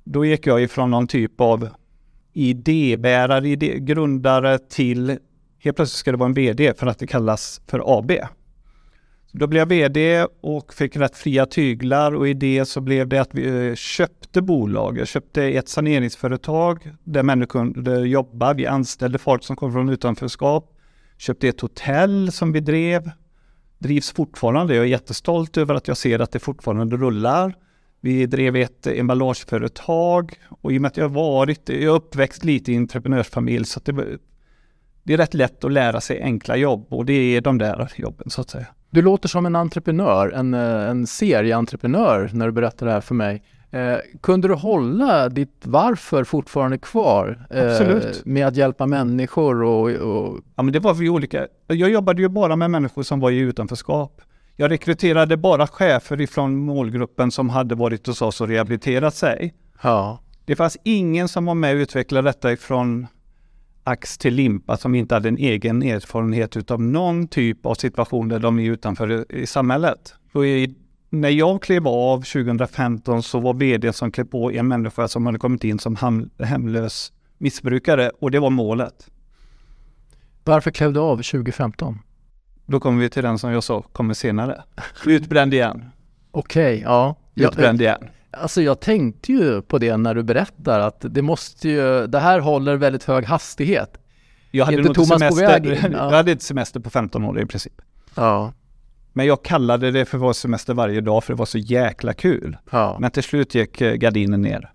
då 0.04 0.24
gick 0.24 0.46
jag 0.46 0.62
ifrån 0.62 0.90
någon 0.90 1.06
typ 1.06 1.40
av 1.40 1.68
idébärare, 2.32 3.48
idé, 3.48 3.78
grundare 3.78 4.58
till 4.58 5.18
helt 5.58 5.76
plötsligt 5.76 5.98
ska 5.98 6.10
det 6.10 6.16
vara 6.16 6.28
en 6.28 6.34
VD 6.34 6.74
för 6.78 6.86
att 6.86 6.98
det 6.98 7.06
kallas 7.06 7.60
för 7.66 7.98
AB. 7.98 8.12
Då 9.32 9.46
blev 9.46 9.60
jag 9.60 9.66
VD 9.66 10.26
och 10.40 10.74
fick 10.74 10.96
rätt 10.96 11.16
fria 11.16 11.46
tyglar 11.46 12.14
och 12.14 12.28
i 12.28 12.34
det 12.34 12.64
så 12.64 12.80
blev 12.80 13.08
det 13.08 13.18
att 13.18 13.34
vi 13.34 13.68
eh, 13.68 13.74
köpte 13.74 14.42
bolag. 14.42 14.98
Jag 14.98 15.08
köpte 15.08 15.44
ett 15.44 15.68
saneringsföretag 15.68 16.92
där 17.04 17.22
människor 17.22 17.46
kunde 17.48 18.00
jobba. 18.00 18.54
Vi 18.54 18.66
anställde 18.66 19.18
folk 19.18 19.44
som 19.44 19.56
kom 19.56 19.72
från 19.72 19.88
utanförskap. 19.88 20.74
Köpte 21.18 21.48
ett 21.48 21.60
hotell 21.60 22.32
som 22.32 22.52
vi 22.52 22.60
drev. 22.60 23.10
Drivs 23.78 24.12
fortfarande. 24.12 24.74
Jag 24.74 24.84
är 24.84 24.88
jättestolt 24.88 25.56
över 25.56 25.74
att 25.74 25.88
jag 25.88 25.96
ser 25.96 26.18
att 26.18 26.32
det 26.32 26.38
fortfarande 26.38 26.96
rullar. 26.96 27.54
Vi 28.00 28.26
drev 28.26 28.56
ett 28.56 28.86
emballageföretag 28.86 30.34
och 30.48 30.72
i 30.72 30.78
och 30.78 30.82
med 30.82 30.88
att 30.88 30.96
jag 30.96 31.08
varit, 31.08 31.68
jag 31.68 31.82
är 31.82 31.88
uppväxt 31.88 32.44
lite 32.44 32.72
i 32.72 32.76
entreprenörsfamilj 32.76 33.64
så 33.64 33.78
att 33.78 33.84
det, 33.84 34.18
det 35.08 35.14
är 35.14 35.18
rätt 35.18 35.34
lätt 35.34 35.64
att 35.64 35.72
lära 35.72 36.00
sig 36.00 36.22
enkla 36.22 36.56
jobb 36.56 36.86
och 36.88 37.04
det 37.04 37.12
är 37.12 37.40
de 37.40 37.58
där 37.58 37.92
jobben 37.96 38.30
så 38.30 38.40
att 38.40 38.50
säga. 38.50 38.66
Du 38.90 39.02
låter 39.02 39.28
som 39.28 39.46
en 39.46 39.56
entreprenör, 39.56 40.30
en, 40.30 40.54
eh, 40.54 40.90
en 40.90 41.06
serieentreprenör 41.06 42.30
när 42.32 42.46
du 42.46 42.52
berättar 42.52 42.86
det 42.86 42.92
här 42.92 43.00
för 43.00 43.14
mig. 43.14 43.42
Eh, 43.70 43.96
kunde 44.20 44.48
du 44.48 44.54
hålla 44.54 45.28
ditt 45.28 45.62
varför 45.64 46.24
fortfarande 46.24 46.78
kvar? 46.78 47.46
Eh, 47.50 48.00
med 48.24 48.46
att 48.46 48.56
hjälpa 48.56 48.86
människor 48.86 49.62
och, 49.62 49.90
och... 49.90 50.38
Ja 50.56 50.62
men 50.62 50.72
det 50.72 50.80
var 50.80 50.94
vi 50.94 51.08
olika. 51.08 51.46
Jag 51.66 51.90
jobbade 51.90 52.22
ju 52.22 52.28
bara 52.28 52.56
med 52.56 52.70
människor 52.70 53.02
som 53.02 53.20
var 53.20 53.30
i 53.30 53.38
utanförskap. 53.38 54.20
Jag 54.56 54.70
rekryterade 54.70 55.36
bara 55.36 55.66
chefer 55.66 56.20
ifrån 56.20 56.56
målgruppen 56.56 57.30
som 57.30 57.48
hade 57.48 57.74
varit 57.74 58.06
hos 58.06 58.22
oss 58.22 58.40
och 58.40 58.48
rehabiliterat 58.48 59.14
sig. 59.14 59.54
Ja. 59.82 60.18
Det 60.44 60.56
fanns 60.56 60.76
ingen 60.82 61.28
som 61.28 61.44
var 61.44 61.54
med 61.54 61.76
och 61.76 61.80
utvecklade 61.80 62.28
detta 62.28 62.52
ifrån 62.52 63.06
ax 63.88 64.18
till 64.18 64.34
limpa 64.34 64.76
som 64.76 64.94
inte 64.94 65.14
hade 65.14 65.28
en 65.28 65.38
egen 65.38 65.82
erfarenhet 65.82 66.56
utav 66.56 66.82
någon 66.82 67.28
typ 67.28 67.66
av 67.66 67.74
situation 67.74 68.28
där 68.28 68.38
de 68.38 68.58
är 68.58 68.70
utanför 68.70 69.32
i 69.32 69.46
samhället. 69.46 70.14
Och 70.32 70.46
i, 70.46 70.74
när 71.10 71.28
jag 71.28 71.62
klev 71.62 71.88
av 71.88 72.18
2015 72.18 73.22
så 73.22 73.40
var 73.40 73.54
vd 73.54 73.92
som 73.92 74.12
klev 74.12 74.24
på 74.24 74.52
en 74.52 74.68
människa 74.68 75.08
som 75.08 75.26
hade 75.26 75.38
kommit 75.38 75.64
in 75.64 75.78
som 75.78 75.96
hem, 75.96 76.30
hemlös 76.38 77.12
missbrukare 77.38 78.10
och 78.20 78.30
det 78.30 78.38
var 78.38 78.50
målet. 78.50 79.10
Varför 80.44 80.70
klev 80.70 80.92
du 80.92 81.00
av 81.00 81.16
2015? 81.16 81.98
Då 82.66 82.80
kommer 82.80 83.00
vi 83.00 83.10
till 83.10 83.22
den 83.22 83.38
som 83.38 83.52
jag 83.52 83.64
sa 83.64 83.82
kommer 83.82 84.14
senare. 84.14 84.62
Utbränd 85.06 85.54
igen. 85.54 85.84
Okej, 86.30 86.76
okay, 86.76 86.82
ja. 86.84 87.16
Utbränd 87.34 87.80
igen. 87.80 88.08
Alltså 88.30 88.62
jag 88.62 88.80
tänkte 88.80 89.32
ju 89.32 89.62
på 89.62 89.78
det 89.78 89.96
när 89.96 90.14
du 90.14 90.22
berättar 90.22 90.80
att 90.80 91.04
det 91.10 91.22
måste 91.22 91.68
ju, 91.68 92.06
det 92.06 92.18
här 92.18 92.40
håller 92.40 92.76
väldigt 92.76 93.04
hög 93.04 93.24
hastighet. 93.24 93.98
Jag 94.50 94.64
hade 94.64 94.78
inte 94.78 94.94
Thomas 94.94 95.08
semester, 95.08 95.28
på 95.28 95.34
väg 95.34 95.66
in? 95.66 95.92
Jag 95.92 96.10
hade 96.10 96.32
ett 96.32 96.42
semester 96.42 96.80
på 96.80 96.90
15 96.90 97.24
år 97.24 97.40
i 97.40 97.46
princip. 97.46 97.82
Ja. 98.14 98.52
Men 99.12 99.26
jag 99.26 99.42
kallade 99.42 99.90
det 99.90 100.04
för 100.04 100.18
vår 100.18 100.32
semester 100.32 100.74
varje 100.74 101.00
dag 101.00 101.24
för 101.24 101.32
det 101.32 101.38
var 101.38 101.46
så 101.46 101.58
jäkla 101.58 102.12
kul. 102.12 102.56
Ja. 102.70 102.96
Men 103.00 103.10
till 103.10 103.22
slut 103.22 103.54
gick 103.54 103.80
eh, 103.80 103.94
gardinen 103.94 104.42
ner. 104.42 104.72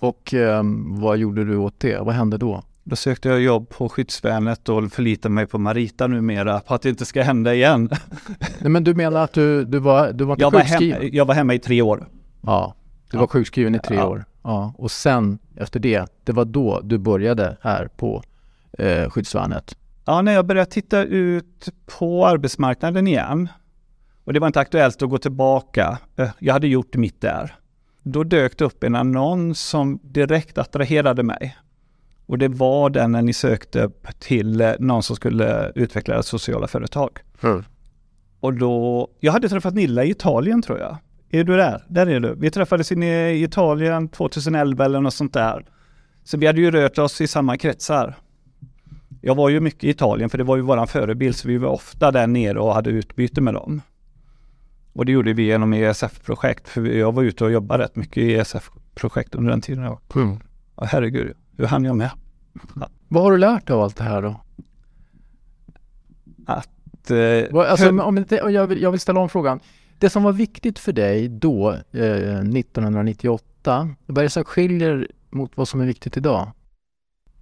Och 0.00 0.32
um, 0.32 1.00
vad 1.00 1.18
gjorde 1.18 1.44
du 1.44 1.56
åt 1.56 1.80
det? 1.80 1.98
Vad 1.98 2.14
hände 2.14 2.38
då? 2.38 2.62
Då 2.84 2.96
sökte 2.96 3.28
jag 3.28 3.40
jobb 3.40 3.68
på 3.68 3.88
skyddsvärnet 3.88 4.68
och 4.68 4.92
förlitade 4.92 5.34
mig 5.34 5.46
på 5.46 5.58
Marita 5.58 6.06
numera 6.06 6.60
på 6.60 6.74
att 6.74 6.82
det 6.82 6.88
inte 6.88 7.04
ska 7.06 7.22
hända 7.22 7.54
igen. 7.54 7.90
Nej 8.60 8.70
men 8.70 8.84
du 8.84 8.94
menar 8.94 9.24
att 9.24 9.32
du, 9.32 9.64
du 9.64 9.78
var, 9.78 10.12
du 10.12 10.24
var 10.24 10.34
inte 10.34 10.42
jag 10.42 10.50
var, 10.50 10.60
hem, 10.60 11.08
jag 11.12 11.24
var 11.24 11.34
hemma 11.34 11.54
i 11.54 11.58
tre 11.58 11.82
år. 11.82 12.08
Ja. 12.40 12.74
Du 13.10 13.18
var 13.18 13.26
sjukskriven 13.26 13.74
i 13.74 13.78
tre 13.78 13.96
ja. 13.96 14.06
år. 14.06 14.24
Ja. 14.42 14.74
Och 14.78 14.90
sen 14.90 15.38
efter 15.56 15.80
det, 15.80 16.12
det 16.24 16.32
var 16.32 16.44
då 16.44 16.80
du 16.84 16.98
började 16.98 17.56
här 17.60 17.88
på 17.96 18.22
eh, 18.72 19.10
skyddsvärnet? 19.10 19.76
Ja, 20.04 20.22
när 20.22 20.32
jag 20.32 20.46
började 20.46 20.70
titta 20.70 21.04
ut 21.04 21.68
på 21.98 22.26
arbetsmarknaden 22.26 23.06
igen 23.06 23.48
och 24.24 24.32
det 24.32 24.40
var 24.40 24.46
inte 24.46 24.60
aktuellt 24.60 25.02
att 25.02 25.10
gå 25.10 25.18
tillbaka. 25.18 25.98
Eh, 26.16 26.30
jag 26.38 26.52
hade 26.52 26.66
gjort 26.66 26.96
mitt 26.96 27.20
där. 27.20 27.54
Då 28.02 28.24
dök 28.24 28.58
det 28.58 28.64
upp 28.64 28.84
en 28.84 28.94
annons 28.94 29.60
som 29.60 29.98
direkt 30.02 30.58
attraherade 30.58 31.22
mig. 31.22 31.56
Och 32.26 32.38
det 32.38 32.48
var 32.48 32.90
den 32.90 33.12
när 33.12 33.22
ni 33.22 33.32
sökte 33.32 33.90
till 34.18 34.60
eh, 34.60 34.72
någon 34.78 35.02
som 35.02 35.16
skulle 35.16 35.72
utveckla 35.74 36.22
sociala 36.22 36.66
företag. 36.66 37.18
Mm. 37.42 37.64
Och 38.40 38.54
då, 38.54 39.08
jag 39.20 39.32
hade 39.32 39.48
träffat 39.48 39.74
Nilla 39.74 40.04
i 40.04 40.10
Italien 40.10 40.62
tror 40.62 40.78
jag. 40.78 40.96
Är 41.30 41.44
du 41.44 41.56
där? 41.56 41.84
Där 41.88 42.06
är 42.06 42.20
du. 42.20 42.34
Vi 42.34 42.50
träffades 42.50 42.92
i 42.92 43.42
Italien 43.42 44.08
2011 44.08 44.84
eller 44.84 45.00
något 45.00 45.14
sånt 45.14 45.32
där. 45.32 45.66
Så 46.24 46.38
vi 46.38 46.46
hade 46.46 46.60
ju 46.60 46.70
rört 46.70 46.98
oss 46.98 47.20
i 47.20 47.26
samma 47.26 47.56
kretsar. 47.56 48.14
Jag 49.20 49.34
var 49.34 49.48
ju 49.48 49.60
mycket 49.60 49.84
i 49.84 49.90
Italien 49.90 50.30
för 50.30 50.38
det 50.38 50.44
var 50.44 50.56
ju 50.56 50.62
våran 50.62 50.86
förebild 50.86 51.36
så 51.36 51.48
vi 51.48 51.58
var 51.58 51.68
ofta 51.68 52.10
där 52.10 52.26
nere 52.26 52.58
och 52.60 52.74
hade 52.74 52.90
utbyte 52.90 53.40
med 53.40 53.54
dem. 53.54 53.80
Och 54.92 55.06
det 55.06 55.12
gjorde 55.12 55.32
vi 55.32 55.42
genom 55.42 55.72
ESF-projekt 55.72 56.68
för 56.68 56.84
jag 56.84 57.12
var 57.12 57.22
ute 57.22 57.44
och 57.44 57.52
jobbade 57.52 57.84
rätt 57.84 57.96
mycket 57.96 58.16
i 58.16 58.34
ESF-projekt 58.34 59.34
under 59.34 59.50
den 59.50 59.60
tiden. 59.60 59.96
Mm. 60.14 60.38
Ja, 60.76 60.84
herregud, 60.84 61.36
hur 61.56 61.66
hann 61.66 61.84
jag 61.84 61.96
med? 61.96 62.10
Ja. 62.74 62.88
Vad 63.08 63.22
har 63.22 63.32
du 63.32 63.38
lärt 63.38 63.66
dig 63.66 63.74
av 63.74 63.82
allt 63.82 63.96
det 63.96 64.04
här 64.04 64.22
då? 64.22 64.40
att... 66.48 67.10
Eh, 67.10 67.70
alltså, 67.70 68.00
om 68.00 68.18
inte, 68.18 68.34
jag, 68.34 68.66
vill, 68.66 68.82
jag 68.82 68.90
vill 68.90 69.00
ställa 69.00 69.20
om 69.20 69.28
frågan. 69.28 69.60
Det 69.98 70.10
som 70.10 70.22
var 70.22 70.32
viktigt 70.32 70.78
för 70.78 70.92
dig 70.92 71.28
då, 71.28 71.70
eh, 71.72 72.42
1998, 72.42 73.94
vad 74.06 74.18
är 74.18 74.22
det 74.22 74.30
som 74.30 74.44
skiljer 74.44 75.08
mot 75.30 75.56
vad 75.56 75.68
som 75.68 75.80
är 75.80 75.86
viktigt 75.86 76.16
idag? 76.16 76.52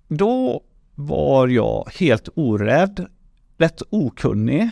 Då 0.09 0.63
var 0.95 1.49
jag 1.49 1.89
helt 1.99 2.29
orädd, 2.35 3.07
rätt 3.59 3.83
okunnig, 3.91 4.71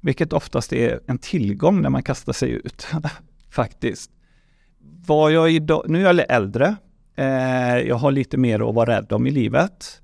vilket 0.00 0.32
oftast 0.32 0.72
är 0.72 1.00
en 1.06 1.18
tillgång 1.18 1.82
när 1.82 1.90
man 1.90 2.02
kastar 2.02 2.32
sig 2.32 2.50
ut, 2.50 2.86
faktiskt. 3.50 4.10
Var 5.06 5.30
jag 5.30 5.50
idag, 5.50 5.84
nu 5.88 6.06
är 6.06 6.14
jag 6.14 6.26
äldre, 6.28 6.76
eh, 7.16 7.78
jag 7.78 7.96
har 7.96 8.10
lite 8.10 8.36
mer 8.36 8.68
att 8.68 8.74
vara 8.74 8.96
rädd 8.96 9.12
om 9.12 9.26
i 9.26 9.30
livet. 9.30 10.02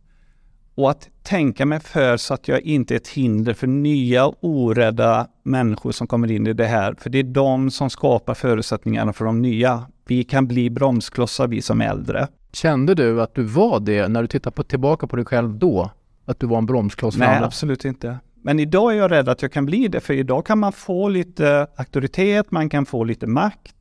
Och 0.83 0.91
att 0.91 1.09
tänka 1.23 1.67
mig 1.67 1.81
för 1.81 2.17
så 2.17 2.35
att 2.35 2.49
jag 2.49 2.61
inte 2.61 2.95
är 2.95 2.97
ett 2.97 3.09
hinder 3.09 3.55
för 3.55 3.67
nya 3.67 4.27
orädda 4.41 5.27
människor 5.43 5.93
som 5.93 6.07
kommer 6.07 6.31
in 6.31 6.47
i 6.47 6.53
det 6.53 6.67
här. 6.67 6.95
För 6.99 7.11
det 7.11 7.19
är 7.19 7.23
de 7.23 7.71
som 7.71 7.91
skapar 7.91 8.35
förutsättningarna 8.35 9.13
för 9.13 9.25
de 9.25 9.43
nya. 9.43 9.87
Vi 10.07 10.25
kan 10.25 10.47
bli 10.47 10.71
bromsklossar 10.71 11.49
vi 11.49 11.63
som 11.63 11.81
är 11.81 11.89
äldre. 11.89 12.29
Kände 12.53 12.95
du 12.95 13.23
att 13.23 13.35
du 13.35 13.43
var 13.43 13.81
det 13.81 14.09
när 14.09 14.23
du 14.23 14.29
tittar 14.29 14.51
på, 14.51 14.63
tillbaka 14.63 15.07
på 15.07 15.17
dig 15.17 15.25
själv 15.25 15.59
då? 15.59 15.91
Att 16.25 16.41
du 16.41 16.47
var 16.47 16.59
en 16.59 16.67
bromskloss 16.67 17.17
Nej, 17.17 17.43
absolut 17.43 17.85
inte. 17.85 18.19
Men 18.43 18.59
idag 18.59 18.93
är 18.93 18.97
jag 18.97 19.11
rädd 19.11 19.29
att 19.29 19.43
jag 19.43 19.53
kan 19.53 19.67
bli 19.67 19.89
det, 19.89 20.01
för 20.01 20.15
idag 20.15 20.47
kan 20.47 20.59
man 20.59 20.73
få 20.73 21.09
lite 21.09 21.67
auktoritet, 21.77 22.51
man 22.51 22.69
kan 22.69 22.87
få 22.87 23.05
lite 23.05 23.27
makt 23.27 23.77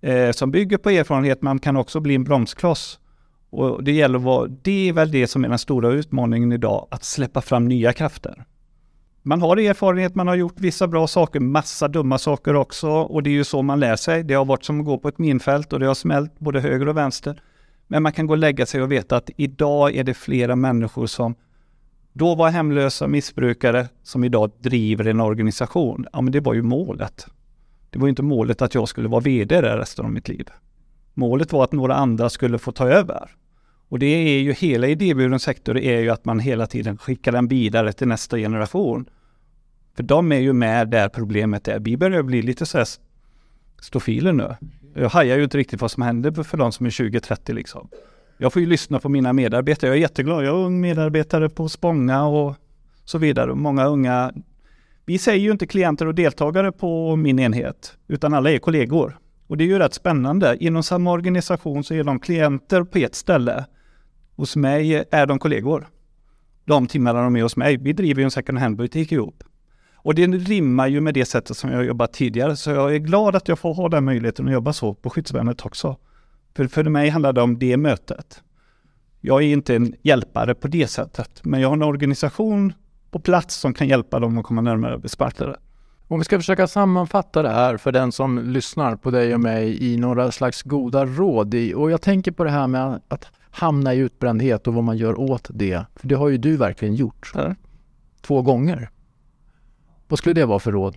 eh, 0.00 0.30
som 0.30 0.50
bygger 0.50 0.78
på 0.78 0.90
erfarenhet, 0.90 1.42
man 1.42 1.58
kan 1.58 1.76
också 1.76 2.00
bli 2.00 2.14
en 2.14 2.24
bromskloss. 2.24 2.98
Och 3.54 3.84
det 3.84 3.92
gäller 3.92 4.18
att 4.18 4.24
vara, 4.24 4.46
det 4.46 4.88
är 4.88 4.92
väl 4.92 5.10
det 5.10 5.26
som 5.26 5.44
är 5.44 5.48
den 5.48 5.58
stora 5.58 5.88
utmaningen 5.88 6.52
idag, 6.52 6.86
att 6.90 7.04
släppa 7.04 7.40
fram 7.40 7.68
nya 7.68 7.92
krafter. 7.92 8.44
Man 9.22 9.42
har 9.42 9.56
erfarenhet, 9.56 10.14
man 10.14 10.28
har 10.28 10.34
gjort 10.34 10.60
vissa 10.60 10.88
bra 10.88 11.06
saker, 11.06 11.40
massa 11.40 11.88
dumma 11.88 12.18
saker 12.18 12.54
också 12.56 12.88
och 12.90 13.22
det 13.22 13.30
är 13.30 13.34
ju 13.34 13.44
så 13.44 13.62
man 13.62 13.80
lär 13.80 13.96
sig. 13.96 14.24
Det 14.24 14.34
har 14.34 14.44
varit 14.44 14.64
som 14.64 14.80
att 14.80 14.86
gå 14.86 14.98
på 14.98 15.08
ett 15.08 15.18
minfält 15.18 15.72
och 15.72 15.80
det 15.80 15.86
har 15.86 15.94
smält 15.94 16.38
både 16.38 16.60
höger 16.60 16.88
och 16.88 16.96
vänster. 16.96 17.42
Men 17.86 18.02
man 18.02 18.12
kan 18.12 18.26
gå 18.26 18.34
och 18.34 18.38
lägga 18.38 18.66
sig 18.66 18.82
och 18.82 18.92
veta 18.92 19.16
att 19.16 19.30
idag 19.36 19.96
är 19.96 20.04
det 20.04 20.14
flera 20.14 20.56
människor 20.56 21.06
som 21.06 21.34
då 22.12 22.34
var 22.34 22.50
hemlösa 22.50 23.06
missbrukare 23.06 23.88
som 24.02 24.24
idag 24.24 24.50
driver 24.58 25.06
en 25.06 25.20
organisation. 25.20 26.06
Ja, 26.12 26.20
men 26.20 26.32
det 26.32 26.40
var 26.40 26.54
ju 26.54 26.62
målet. 26.62 27.26
Det 27.90 27.98
var 27.98 28.06
ju 28.06 28.10
inte 28.10 28.22
målet 28.22 28.62
att 28.62 28.74
jag 28.74 28.88
skulle 28.88 29.08
vara 29.08 29.20
VD 29.20 29.60
där 29.60 29.78
resten 29.78 30.04
av 30.04 30.12
mitt 30.12 30.28
liv. 30.28 30.48
Målet 31.14 31.52
var 31.52 31.64
att 31.64 31.72
några 31.72 31.94
andra 31.94 32.30
skulle 32.30 32.58
få 32.58 32.72
ta 32.72 32.88
över. 32.88 33.30
Och 33.94 34.00
det 34.00 34.06
är 34.06 34.40
ju 34.40 34.52
hela 34.52 34.86
idéburen 34.86 35.40
sektor 35.40 35.78
är 35.78 36.00
ju 36.00 36.10
att 36.10 36.24
man 36.24 36.38
hela 36.38 36.66
tiden 36.66 36.98
skickar 36.98 37.32
den 37.32 37.48
vidare 37.48 37.92
till 37.92 38.08
nästa 38.08 38.36
generation. 38.36 39.08
För 39.96 40.02
de 40.02 40.32
är 40.32 40.38
ju 40.38 40.52
med 40.52 40.88
där 40.88 41.08
problemet 41.08 41.68
är. 41.68 41.78
Vi 41.78 41.96
börjar 41.96 42.22
bli 42.22 42.42
lite 42.42 42.66
så 42.66 42.78
här 42.78 42.86
stofiler 43.80 44.32
nu. 44.32 44.56
Jag 44.94 45.08
hajar 45.08 45.36
ju 45.36 45.44
inte 45.44 45.58
riktigt 45.58 45.80
vad 45.80 45.90
som 45.90 46.02
händer 46.02 46.42
för 46.42 46.58
de 46.58 46.72
som 46.72 46.86
är 46.86 46.90
20-30 46.90 47.52
liksom. 47.52 47.88
Jag 48.38 48.52
får 48.52 48.62
ju 48.62 48.68
lyssna 48.68 48.98
på 48.98 49.08
mina 49.08 49.32
medarbetare. 49.32 49.88
Jag 49.90 49.96
är 49.96 50.00
jätteglad. 50.00 50.44
Jag 50.44 50.60
är 50.60 50.64
ung 50.64 50.80
medarbetare 50.80 51.48
på 51.48 51.68
Spånga 51.68 52.26
och 52.26 52.54
så 53.04 53.18
vidare. 53.18 53.54
Många 53.54 53.86
unga. 53.86 54.32
Vi 55.06 55.18
säger 55.18 55.40
ju 55.40 55.50
inte 55.50 55.66
klienter 55.66 56.06
och 56.06 56.14
deltagare 56.14 56.72
på 56.72 57.16
min 57.16 57.38
enhet, 57.38 57.96
utan 58.08 58.34
alla 58.34 58.50
är 58.50 58.58
kollegor. 58.58 59.18
Och 59.46 59.56
det 59.56 59.64
är 59.64 59.68
ju 59.68 59.78
rätt 59.78 59.94
spännande. 59.94 60.56
Inom 60.60 60.82
samma 60.82 61.12
organisation 61.12 61.84
så 61.84 61.94
är 61.94 62.04
de 62.04 62.20
klienter 62.20 62.82
på 62.82 62.98
ett 62.98 63.14
ställe. 63.14 63.64
Hos 64.36 64.56
mig 64.56 65.04
är 65.10 65.26
de 65.26 65.38
kollegor. 65.38 65.88
De 66.64 66.86
timmarna 66.86 67.22
de 67.22 67.36
är 67.36 67.42
hos 67.42 67.56
mig. 67.56 67.76
Vi 67.76 67.92
driver 67.92 68.20
ju 68.20 68.24
en 68.24 68.30
second 68.30 68.58
hand-butik 68.58 69.12
ihop. 69.12 69.44
Och 69.94 70.14
det 70.14 70.26
rimmar 70.26 70.86
ju 70.86 71.00
med 71.00 71.14
det 71.14 71.24
sättet 71.24 71.56
som 71.56 71.70
jag 71.70 71.84
jobbat 71.84 72.12
tidigare, 72.12 72.56
så 72.56 72.70
jag 72.70 72.94
är 72.94 72.98
glad 72.98 73.36
att 73.36 73.48
jag 73.48 73.58
får 73.58 73.74
ha 73.74 73.88
den 73.88 74.04
möjligheten 74.04 74.46
att 74.46 74.52
jobba 74.52 74.72
så 74.72 74.94
på 74.94 75.10
skyddsvärnet 75.10 75.66
också. 75.66 75.96
För, 76.56 76.66
för 76.66 76.84
mig 76.84 77.08
handlar 77.08 77.32
det 77.32 77.42
om 77.42 77.58
det 77.58 77.76
mötet. 77.76 78.42
Jag 79.20 79.42
är 79.42 79.46
inte 79.46 79.76
en 79.76 79.94
hjälpare 80.02 80.54
på 80.54 80.68
det 80.68 80.86
sättet, 80.86 81.44
men 81.44 81.60
jag 81.60 81.68
har 81.68 81.76
en 81.76 81.82
organisation 81.82 82.72
på 83.10 83.18
plats 83.18 83.54
som 83.54 83.74
kan 83.74 83.88
hjälpa 83.88 84.20
dem 84.20 84.38
att 84.38 84.44
komma 84.44 84.60
närmare 84.60 84.94
arbetsmarknaden. 84.94 85.56
Om 86.08 86.18
vi 86.18 86.24
ska 86.24 86.38
försöka 86.38 86.66
sammanfatta 86.66 87.42
det 87.42 87.50
här 87.50 87.76
för 87.76 87.92
den 87.92 88.12
som 88.12 88.38
lyssnar 88.38 88.96
på 88.96 89.10
dig 89.10 89.34
och 89.34 89.40
mig 89.40 89.92
i 89.92 89.96
några 89.96 90.32
slags 90.32 90.62
goda 90.62 91.06
råd. 91.06 91.54
och 91.74 91.90
jag 91.90 92.02
tänker 92.02 92.32
på 92.32 92.44
det 92.44 92.50
här 92.50 92.66
med 92.66 93.00
att 93.08 93.26
hamna 93.50 93.94
i 93.94 93.98
utbrändhet 93.98 94.66
och 94.66 94.74
vad 94.74 94.84
man 94.84 94.96
gör 94.96 95.20
åt 95.20 95.48
det. 95.50 95.84
För 95.96 96.08
det 96.08 96.14
har 96.14 96.28
ju 96.28 96.38
du 96.38 96.56
verkligen 96.56 96.94
gjort. 96.94 97.32
Ja. 97.34 97.54
Två 98.22 98.42
gånger. 98.42 98.90
Vad 100.08 100.18
skulle 100.18 100.32
det 100.32 100.46
vara 100.46 100.58
för 100.58 100.72
råd? 100.72 100.96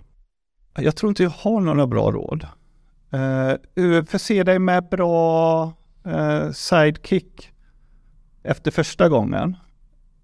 Jag 0.76 0.96
tror 0.96 1.10
inte 1.10 1.22
jag 1.22 1.30
har 1.30 1.60
några 1.60 1.86
bra 1.86 2.10
råd. 2.10 2.46
Uh, 3.14 4.04
förse 4.04 4.42
dig 4.42 4.58
med 4.58 4.88
bra 4.88 5.72
uh, 6.06 6.50
sidekick 6.52 7.50
efter 8.42 8.70
första 8.70 9.08
gången. 9.08 9.56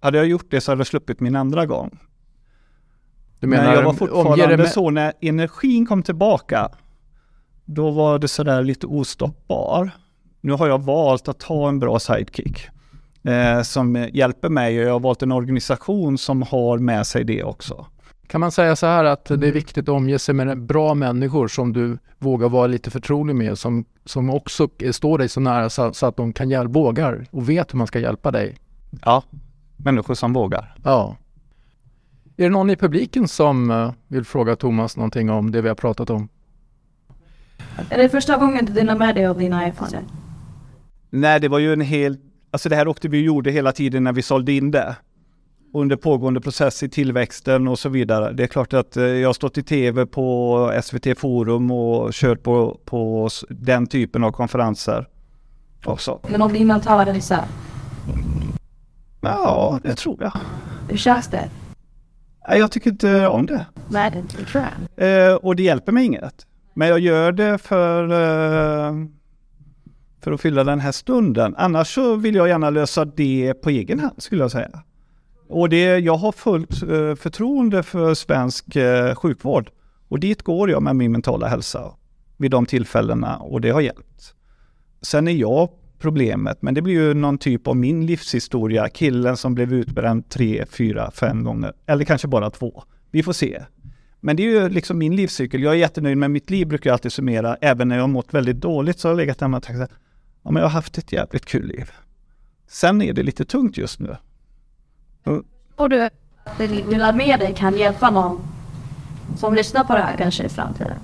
Hade 0.00 0.18
jag 0.18 0.26
gjort 0.26 0.50
det 0.50 0.60
så 0.60 0.72
hade 0.72 0.80
jag 0.80 0.86
sluppit 0.86 1.20
min 1.20 1.36
andra 1.36 1.66
gång. 1.66 1.98
Du 3.44 3.48
menar, 3.48 3.64
Men 3.64 3.74
jag 3.74 3.82
var 3.82 3.92
fortfarande 3.92 4.56
med... 4.56 4.68
så 4.68 4.90
när 4.90 5.12
energin 5.20 5.86
kom 5.86 6.02
tillbaka, 6.02 6.68
då 7.64 7.90
var 7.90 8.18
det 8.18 8.28
sådär 8.28 8.62
lite 8.62 8.86
ostoppbar. 8.86 9.90
Nu 10.40 10.52
har 10.52 10.68
jag 10.68 10.82
valt 10.82 11.28
att 11.28 11.38
ta 11.38 11.68
en 11.68 11.78
bra 11.78 11.98
sidekick 11.98 12.68
eh, 13.22 13.62
som 13.62 14.08
hjälper 14.12 14.48
mig 14.48 14.78
och 14.78 14.84
jag 14.84 14.92
har 14.92 15.00
valt 15.00 15.22
en 15.22 15.32
organisation 15.32 16.18
som 16.18 16.42
har 16.42 16.78
med 16.78 17.06
sig 17.06 17.24
det 17.24 17.44
också. 17.44 17.86
Kan 18.26 18.40
man 18.40 18.52
säga 18.52 18.76
så 18.76 18.86
här 18.86 19.04
att 19.04 19.24
det 19.24 19.48
är 19.48 19.52
viktigt 19.52 19.88
att 19.88 19.94
omge 19.94 20.18
sig 20.18 20.34
med 20.34 20.62
bra 20.62 20.94
människor 20.94 21.48
som 21.48 21.72
du 21.72 21.98
vågar 22.18 22.48
vara 22.48 22.66
lite 22.66 22.90
förtrolig 22.90 23.36
med, 23.36 23.58
som, 23.58 23.84
som 24.04 24.30
också 24.30 24.68
står 24.92 25.18
dig 25.18 25.28
så 25.28 25.40
nära 25.40 25.70
så, 25.70 25.92
så 25.92 26.06
att 26.06 26.16
de 26.16 26.32
kan 26.32 26.50
hjälpa, 26.50 26.72
vågar 26.72 27.26
och 27.30 27.48
vet 27.48 27.74
hur 27.74 27.78
man 27.78 27.86
ska 27.86 27.98
hjälpa 27.98 28.30
dig? 28.30 28.56
Ja, 29.04 29.22
människor 29.76 30.14
som 30.14 30.32
vågar. 30.32 30.74
Ja. 30.84 31.16
Är 32.36 32.44
det 32.44 32.50
någon 32.50 32.70
i 32.70 32.76
publiken 32.76 33.28
som 33.28 33.70
uh, 33.70 33.92
vill 34.08 34.24
fråga 34.24 34.56
Thomas 34.56 34.96
någonting 34.96 35.30
om 35.30 35.50
det 35.50 35.62
vi 35.62 35.68
har 35.68 35.74
pratat 35.74 36.10
om? 36.10 36.28
Är 37.90 37.98
det 37.98 38.08
första 38.08 38.36
gången 38.36 38.64
du 38.64 38.72
delar 38.72 38.98
med 38.98 39.14
dig 39.14 39.26
av 39.26 39.38
dina 39.38 39.64
erfarenheter? 39.64 40.08
Nej, 41.10 41.40
det 41.40 41.48
var 41.48 41.58
ju 41.58 41.72
en 41.72 41.80
hel... 41.80 42.16
Alltså 42.50 42.68
det 42.68 42.76
här 42.76 42.88
åkte 42.88 43.08
vi 43.08 43.22
gjorde 43.22 43.50
hela 43.50 43.72
tiden 43.72 44.04
när 44.04 44.12
vi 44.12 44.22
sålde 44.22 44.52
in 44.52 44.70
det 44.70 44.96
under 45.74 45.96
pågående 45.96 46.40
process 46.40 46.82
i 46.82 46.88
tillväxten 46.88 47.68
och 47.68 47.78
så 47.78 47.88
vidare. 47.88 48.32
Det 48.32 48.42
är 48.42 48.46
klart 48.46 48.72
att 48.72 48.96
eh, 48.96 49.04
jag 49.04 49.28
har 49.28 49.32
stått 49.32 49.58
i 49.58 49.62
tv 49.62 50.06
på 50.06 50.80
SVT 50.82 51.18
Forum 51.18 51.70
och 51.70 52.12
kört 52.12 52.42
på, 52.42 52.80
på 52.84 53.28
den 53.48 53.86
typen 53.86 54.24
av 54.24 54.32
konferenser 54.32 55.08
också. 55.84 56.20
Men 56.28 56.42
om 56.42 56.52
din 56.52 56.66
mentala 56.66 57.06
resa? 57.06 57.44
Ja, 59.20 59.80
det 59.82 59.94
tror 59.94 60.22
jag. 60.22 60.32
Hur 60.88 60.96
känns 60.96 61.28
det? 61.28 61.48
Jag 62.48 62.72
tycker 62.72 62.90
inte 62.90 63.26
om 63.26 63.46
det. 63.46 63.66
Världen, 63.88 64.26
tror 64.26 64.64
jag. 64.96 65.44
Och 65.44 65.56
det 65.56 65.62
hjälper 65.62 65.92
mig 65.92 66.04
inget. 66.04 66.46
Men 66.74 66.88
jag 66.88 66.98
gör 66.98 67.32
det 67.32 67.58
för, 67.58 68.04
eh, 68.04 68.94
för 70.20 70.32
att 70.32 70.40
fylla 70.40 70.64
den 70.64 70.80
här 70.80 70.92
stunden. 70.92 71.54
Annars 71.58 71.94
så 71.94 72.16
vill 72.16 72.34
jag 72.34 72.48
gärna 72.48 72.70
lösa 72.70 73.04
det 73.04 73.54
på 73.54 73.70
egen 73.70 74.00
hand 74.00 74.22
skulle 74.22 74.42
jag 74.42 74.50
säga. 74.50 74.82
Och 75.48 75.68
det, 75.68 75.98
jag 75.98 76.16
har 76.16 76.32
fullt 76.32 76.82
eh, 76.82 77.14
förtroende 77.14 77.82
för 77.82 78.14
svensk 78.14 78.76
eh, 78.76 79.14
sjukvård. 79.14 79.70
Och 80.08 80.20
dit 80.20 80.42
går 80.42 80.70
jag 80.70 80.82
med 80.82 80.96
min 80.96 81.12
mentala 81.12 81.46
hälsa 81.46 81.92
vid 82.36 82.50
de 82.50 82.66
tillfällena 82.66 83.36
och 83.36 83.60
det 83.60 83.70
har 83.70 83.80
hjälpt. 83.80 84.34
Sen 85.02 85.28
är 85.28 85.32
jag 85.32 85.68
problemet, 85.98 86.62
men 86.62 86.74
det 86.74 86.82
blir 86.82 86.94
ju 86.94 87.14
någon 87.14 87.38
typ 87.38 87.66
av 87.66 87.76
min 87.76 88.06
livshistoria. 88.06 88.88
Killen 88.88 89.36
som 89.36 89.54
blev 89.54 89.72
utbränd 89.72 90.28
tre, 90.28 90.64
fyra, 90.70 91.10
fem 91.10 91.44
gånger. 91.44 91.72
Eller 91.86 92.04
kanske 92.04 92.28
bara 92.28 92.50
två. 92.50 92.82
Vi 93.10 93.22
får 93.22 93.32
se. 93.32 93.62
Men 94.20 94.36
det 94.36 94.42
är 94.42 94.50
ju 94.50 94.68
liksom 94.68 94.98
min 94.98 95.16
livscykel. 95.16 95.62
Jag 95.62 95.72
är 95.72 95.78
jättenöjd 95.78 96.18
med 96.18 96.30
mitt 96.30 96.50
liv, 96.50 96.68
brukar 96.68 96.90
jag 96.90 96.92
alltid 96.92 97.12
summera. 97.12 97.56
Även 97.60 97.88
när 97.88 97.96
jag 97.96 98.02
har 98.02 98.08
mått 98.08 98.34
väldigt 98.34 98.56
dåligt 98.56 98.98
så 98.98 99.08
har 99.08 99.12
jag 99.12 99.16
legat 99.16 99.40
hemma 99.40 99.56
och 99.56 99.62
tänkt 99.62 99.80
att 99.80 99.90
ja, 100.42 100.50
men 100.50 100.56
jag 100.56 100.68
har 100.68 100.72
haft 100.72 100.98
ett 100.98 101.12
jävligt 101.12 101.44
kul 101.44 101.66
liv. 101.66 101.90
Sen 102.68 103.02
är 103.02 103.12
det 103.12 103.22
lite 103.22 103.44
tungt 103.44 103.76
just 103.76 104.00
nu. 104.00 104.16
Och 105.76 105.88
du, 105.88 106.08
du 106.58 106.96
lär 106.96 107.12
med 107.12 107.40
dig 107.40 107.54
kan 107.56 107.76
hjälpa 107.76 108.10
någon 108.10 108.40
som 109.36 109.54
lyssnar 109.54 109.84
på 109.84 109.92
det 109.92 110.02
här 110.02 110.16
kanske 110.16 110.44
i 110.44 110.48
framtiden? 110.48 110.96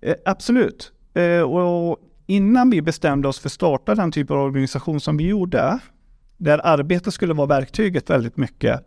Eh, 0.00 0.14
absolut. 0.24 0.92
Eh, 1.14 1.40
och 1.40 1.98
innan 2.28 2.70
vi 2.70 2.82
bestämde 2.82 3.28
oss 3.28 3.38
för 3.38 3.48
att 3.48 3.52
starta 3.52 3.94
den 3.94 4.12
typ 4.12 4.30
av 4.30 4.36
organisation 4.36 5.00
som 5.00 5.16
vi 5.16 5.26
gjorde, 5.26 5.78
där 6.36 6.66
arbete 6.66 7.10
skulle 7.10 7.34
vara 7.34 7.46
verktyget 7.46 8.10
väldigt 8.10 8.36
mycket, 8.36 8.86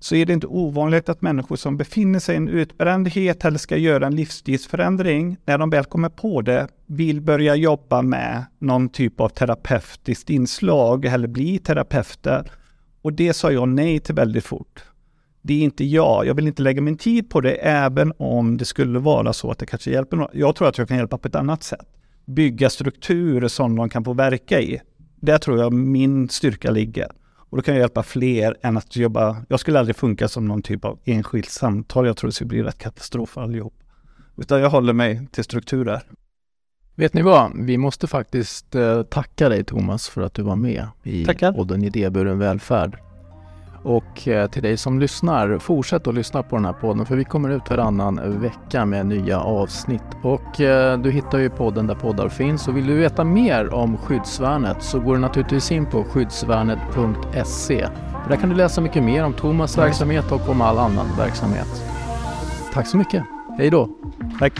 så 0.00 0.14
är 0.14 0.26
det 0.26 0.32
inte 0.32 0.46
ovanligt 0.46 1.08
att 1.08 1.22
människor 1.22 1.56
som 1.56 1.76
befinner 1.76 2.18
sig 2.18 2.34
i 2.34 2.36
en 2.36 2.48
utbrändhet 2.48 3.44
eller 3.44 3.58
ska 3.58 3.76
göra 3.76 4.06
en 4.06 4.16
livsstilsförändring, 4.16 5.36
när 5.44 5.58
de 5.58 5.70
väl 5.70 5.84
kommer 5.84 6.08
på 6.08 6.42
det, 6.42 6.68
vill 6.86 7.20
börja 7.20 7.54
jobba 7.54 8.02
med 8.02 8.44
någon 8.58 8.88
typ 8.88 9.20
av 9.20 9.28
terapeutiskt 9.28 10.30
inslag 10.30 11.04
eller 11.04 11.28
bli 11.28 11.58
terapeuter 11.58 12.50
och 13.02 13.12
det 13.12 13.32
sa 13.34 13.52
jag 13.52 13.68
nej 13.68 14.00
till 14.00 14.14
väldigt 14.14 14.44
fort. 14.44 14.84
det 15.42 15.54
är 15.54 15.64
inte 15.64 15.84
jag. 15.84 16.26
Jag 16.26 16.34
vill 16.34 16.46
inte 16.46 16.62
lägga 16.62 16.80
min 16.80 16.96
tid 16.96 17.30
på 17.30 17.40
det, 17.40 17.52
även 17.54 18.12
om 18.16 18.56
det 18.56 18.64
skulle 18.64 18.98
vara 18.98 19.32
så 19.32 19.50
att 19.50 19.58
det 19.58 19.66
kanske 19.66 19.90
hjälper 19.90 20.16
någon. 20.16 20.28
Jag 20.32 20.56
tror 20.56 20.68
att 20.68 20.78
jag 20.78 20.88
kan 20.88 20.96
hjälpa 20.96 21.18
på 21.18 21.28
ett 21.28 21.34
annat 21.34 21.62
sätt. 21.62 21.86
Bygga 22.24 22.70
strukturer 22.70 23.48
som 23.48 23.76
de 23.76 23.88
kan 23.88 24.04
få 24.04 24.12
verka 24.12 24.60
i. 24.60 24.80
Där 25.20 25.38
tror 25.38 25.58
jag 25.58 25.72
min 25.72 26.28
styrka 26.28 26.70
ligger. 26.70 27.08
Och 27.36 27.56
då 27.56 27.62
kan 27.62 27.74
jag 27.74 27.80
hjälpa 27.80 28.02
fler 28.02 28.56
än 28.62 28.76
att 28.76 28.96
jobba. 28.96 29.44
Jag 29.48 29.60
skulle 29.60 29.78
aldrig 29.78 29.96
funka 29.96 30.28
som 30.28 30.48
någon 30.48 30.62
typ 30.62 30.84
av 30.84 30.98
enskilt 31.04 31.50
samtal. 31.50 32.06
Jag 32.06 32.16
tror 32.16 32.28
det 32.28 32.34
skulle 32.34 32.48
bli 32.48 32.62
rätt 32.62 32.78
katastrof 32.78 33.30
för 33.30 33.42
allihop. 33.42 33.74
Utan 34.36 34.60
jag 34.60 34.70
håller 34.70 34.92
mig 34.92 35.26
till 35.32 35.44
strukturer. 35.44 36.02
Vet 36.94 37.14
ni 37.14 37.22
vad? 37.22 37.52
Vi 37.54 37.78
måste 37.78 38.06
faktiskt 38.06 38.74
eh, 38.74 39.02
tacka 39.02 39.48
dig 39.48 39.64
Thomas 39.64 40.08
för 40.08 40.22
att 40.22 40.34
du 40.34 40.42
var 40.42 40.56
med 40.56 40.86
i 41.02 41.24
Tackar. 41.24 41.52
podden 41.52 41.84
Idéburen 41.84 42.38
välfärd. 42.38 42.98
Och 43.84 44.28
eh, 44.28 44.46
till 44.46 44.62
dig 44.62 44.76
som 44.76 45.00
lyssnar, 45.00 45.58
fortsätt 45.58 46.06
att 46.06 46.14
lyssna 46.14 46.42
på 46.42 46.56
den 46.56 46.64
här 46.64 46.72
podden 46.72 47.06
för 47.06 47.16
vi 47.16 47.24
kommer 47.24 47.50
ut 47.50 47.70
varannan 47.70 48.40
vecka 48.40 48.84
med 48.84 49.06
nya 49.06 49.40
avsnitt. 49.40 50.02
Och 50.22 50.60
eh, 50.60 50.98
du 50.98 51.10
hittar 51.10 51.38
ju 51.38 51.50
podden 51.50 51.86
där 51.86 51.94
poddar 51.94 52.28
finns 52.28 52.68
och 52.68 52.76
vill 52.76 52.86
du 52.86 52.94
veta 52.94 53.24
mer 53.24 53.74
om 53.74 53.96
Skyddsvärnet 53.96 54.82
så 54.82 55.00
går 55.00 55.14
du 55.14 55.20
naturligtvis 55.20 55.72
in 55.72 55.86
på 55.86 56.04
skyddsvärnet.se. 56.04 57.88
Där 58.28 58.36
kan 58.36 58.48
du 58.48 58.54
läsa 58.54 58.80
mycket 58.80 59.02
mer 59.02 59.24
om 59.24 59.32
Thomas 59.32 59.78
verksamhet 59.78 60.32
och 60.32 60.48
om 60.48 60.60
all 60.60 60.78
annan 60.78 61.06
verksamhet. 61.18 61.82
Tack 62.72 62.86
så 62.86 62.96
mycket. 62.96 63.24
Hej 63.58 63.70
då! 63.70 63.88
Tack. 64.38 64.52